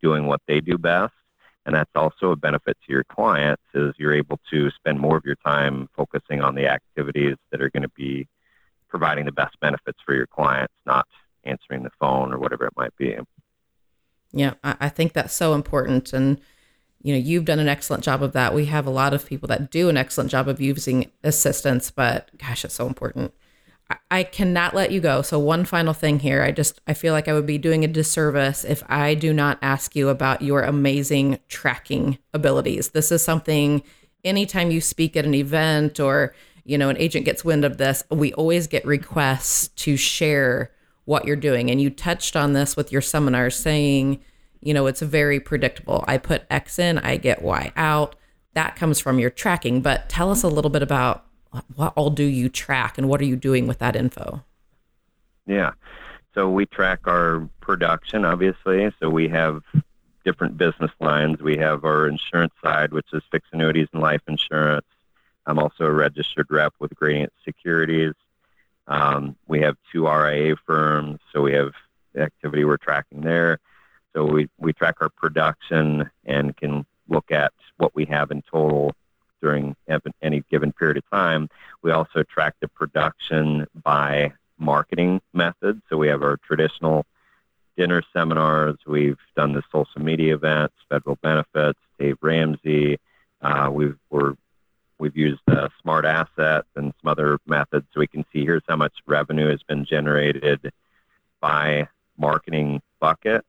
doing 0.00 0.26
what 0.26 0.40
they 0.46 0.60
do 0.60 0.78
best. 0.78 1.12
And 1.66 1.74
that's 1.74 1.90
also 1.94 2.30
a 2.30 2.36
benefit 2.36 2.76
to 2.86 2.92
your 2.92 3.04
clients 3.04 3.62
is 3.74 3.94
you're 3.96 4.14
able 4.14 4.38
to 4.50 4.70
spend 4.70 5.00
more 5.00 5.16
of 5.16 5.24
your 5.24 5.36
time 5.36 5.88
focusing 5.96 6.40
on 6.40 6.54
the 6.54 6.68
activities 6.68 7.36
that 7.50 7.60
are 7.60 7.70
going 7.70 7.84
to 7.84 7.90
be 7.90 8.28
providing 8.92 9.24
the 9.24 9.32
best 9.32 9.58
benefits 9.60 9.98
for 10.04 10.14
your 10.14 10.26
clients, 10.26 10.74
not 10.84 11.08
answering 11.44 11.82
the 11.82 11.90
phone 11.98 12.32
or 12.32 12.38
whatever 12.38 12.66
it 12.66 12.74
might 12.76 12.94
be. 12.98 13.16
Yeah, 14.32 14.52
I 14.62 14.90
think 14.90 15.14
that's 15.14 15.34
so 15.34 15.54
important. 15.54 16.12
And, 16.12 16.38
you 17.02 17.14
know, 17.14 17.18
you've 17.18 17.46
done 17.46 17.58
an 17.58 17.68
excellent 17.68 18.04
job 18.04 18.22
of 18.22 18.32
that. 18.34 18.54
We 18.54 18.66
have 18.66 18.86
a 18.86 18.90
lot 18.90 19.14
of 19.14 19.26
people 19.26 19.48
that 19.48 19.70
do 19.70 19.88
an 19.88 19.96
excellent 19.96 20.30
job 20.30 20.46
of 20.46 20.60
using 20.60 21.10
assistants, 21.24 21.90
but 21.90 22.30
gosh, 22.36 22.64
it's 22.66 22.74
so 22.74 22.86
important. 22.86 23.32
I 24.10 24.22
cannot 24.24 24.74
let 24.74 24.90
you 24.90 25.00
go. 25.00 25.22
So 25.22 25.38
one 25.38 25.64
final 25.64 25.92
thing 25.92 26.20
here. 26.20 26.42
I 26.42 26.50
just 26.50 26.80
I 26.86 26.94
feel 26.94 27.12
like 27.12 27.28
I 27.28 27.32
would 27.32 27.46
be 27.46 27.58
doing 27.58 27.84
a 27.84 27.88
disservice 27.88 28.64
if 28.64 28.82
I 28.88 29.14
do 29.14 29.34
not 29.34 29.58
ask 29.60 29.96
you 29.96 30.08
about 30.08 30.42
your 30.42 30.62
amazing 30.62 31.40
tracking 31.48 32.18
abilities. 32.32 32.90
This 32.90 33.12
is 33.12 33.22
something 33.22 33.82
anytime 34.24 34.70
you 34.70 34.80
speak 34.80 35.14
at 35.16 35.26
an 35.26 35.34
event 35.34 36.00
or 36.00 36.34
you 36.64 36.78
know 36.78 36.88
an 36.88 36.96
agent 36.98 37.24
gets 37.24 37.44
wind 37.44 37.64
of 37.64 37.78
this, 37.78 38.04
we 38.10 38.32
always 38.34 38.66
get 38.66 38.84
requests 38.84 39.68
to 39.68 39.96
share 39.96 40.70
what 41.04 41.24
you're 41.24 41.36
doing 41.36 41.70
and 41.70 41.80
you 41.80 41.90
touched 41.90 42.36
on 42.36 42.52
this 42.52 42.76
with 42.76 42.92
your 42.92 43.00
seminars 43.00 43.56
saying, 43.56 44.20
you 44.60 44.72
know, 44.72 44.86
it's 44.86 45.02
very 45.02 45.40
predictable. 45.40 46.04
I 46.06 46.18
put 46.18 46.44
X 46.48 46.78
in, 46.78 46.98
I 46.98 47.16
get 47.16 47.42
Y 47.42 47.72
out. 47.76 48.16
That 48.54 48.76
comes 48.76 49.00
from 49.00 49.18
your 49.18 49.30
tracking, 49.30 49.80
but 49.80 50.08
tell 50.08 50.30
us 50.30 50.42
a 50.42 50.48
little 50.48 50.70
bit 50.70 50.82
about 50.82 51.26
what 51.74 51.92
all 51.96 52.10
do 52.10 52.24
you 52.24 52.48
track 52.48 52.98
and 52.98 53.08
what 53.08 53.20
are 53.20 53.24
you 53.24 53.36
doing 53.36 53.66
with 53.66 53.78
that 53.78 53.96
info? 53.96 54.44
Yeah. 55.46 55.72
So 56.34 56.48
we 56.48 56.66
track 56.66 57.00
our 57.06 57.48
production, 57.60 58.24
obviously. 58.24 58.90
So 59.00 59.10
we 59.10 59.28
have 59.28 59.62
different 60.24 60.56
business 60.56 60.90
lines. 61.00 61.40
We 61.40 61.56
have 61.58 61.84
our 61.84 62.08
insurance 62.08 62.54
side, 62.62 62.92
which 62.92 63.06
is 63.12 63.22
fixed 63.30 63.52
annuities 63.52 63.88
and 63.92 64.00
life 64.00 64.22
insurance. 64.28 64.86
I'm 65.46 65.58
also 65.58 65.84
a 65.84 65.92
registered 65.92 66.46
rep 66.50 66.74
with 66.78 66.94
Gradient 66.94 67.32
Securities. 67.44 68.14
Um, 68.86 69.36
we 69.46 69.60
have 69.60 69.76
two 69.92 70.06
RIA 70.06 70.56
firms, 70.66 71.20
so 71.32 71.42
we 71.42 71.52
have 71.52 71.72
activity 72.16 72.64
we're 72.64 72.76
tracking 72.76 73.22
there. 73.22 73.58
So 74.14 74.24
we, 74.24 74.48
we 74.58 74.72
track 74.72 74.96
our 75.00 75.08
production 75.08 76.10
and 76.24 76.56
can 76.56 76.84
look 77.08 77.30
at 77.30 77.52
what 77.78 77.94
we 77.94 78.04
have 78.06 78.30
in 78.30 78.42
total 78.42 78.92
during 79.40 79.74
any 80.22 80.44
given 80.50 80.72
period 80.72 80.98
of 80.98 81.10
time. 81.10 81.48
We 81.82 81.90
also 81.90 82.22
track 82.22 82.54
the 82.60 82.68
production 82.68 83.66
by 83.82 84.32
marketing 84.58 85.20
methods. 85.32 85.82
So 85.88 85.96
we 85.96 86.08
have 86.08 86.22
our 86.22 86.36
traditional 86.36 87.04
dinner 87.76 88.02
seminars. 88.12 88.76
We've 88.86 89.18
done 89.36 89.52
the 89.52 89.62
social 89.72 90.00
media 90.00 90.34
events, 90.34 90.74
federal 90.88 91.16
benefits, 91.16 91.80
Dave 91.98 92.18
Ramsey. 92.20 92.98
Uh, 93.40 93.70
we've 93.72 93.98
we're, 94.10 94.34
we've 94.98 95.16
used 95.16 95.40
uh, 95.48 95.68
SmartAssets 95.84 96.64
and 96.76 96.92
some 97.00 97.10
other 97.10 97.38
methods 97.46 97.86
so 97.92 98.00
we 98.00 98.06
can 98.06 98.24
see 98.32 98.44
here's 98.44 98.62
how 98.68 98.76
much 98.76 98.92
revenue 99.06 99.50
has 99.50 99.62
been 99.62 99.84
generated 99.84 100.72
by 101.40 101.88
marketing 102.16 102.80
bucket 103.00 103.44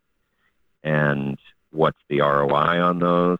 and 0.83 1.37
what's 1.71 1.99
the 2.09 2.21
ROI 2.21 2.81
on 2.81 2.99
those. 2.99 3.37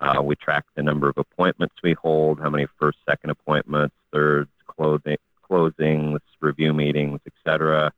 Uh, 0.00 0.22
we 0.22 0.36
track 0.36 0.64
the 0.76 0.82
number 0.82 1.08
of 1.08 1.18
appointments 1.18 1.74
we 1.82 1.94
hold, 1.94 2.38
how 2.38 2.48
many 2.48 2.66
first, 2.78 2.98
second 3.08 3.30
appointments, 3.30 3.94
thirds, 4.12 4.50
closing, 4.66 5.16
closings, 5.48 6.20
review 6.40 6.72
meetings, 6.72 7.20
etc. 7.26 7.92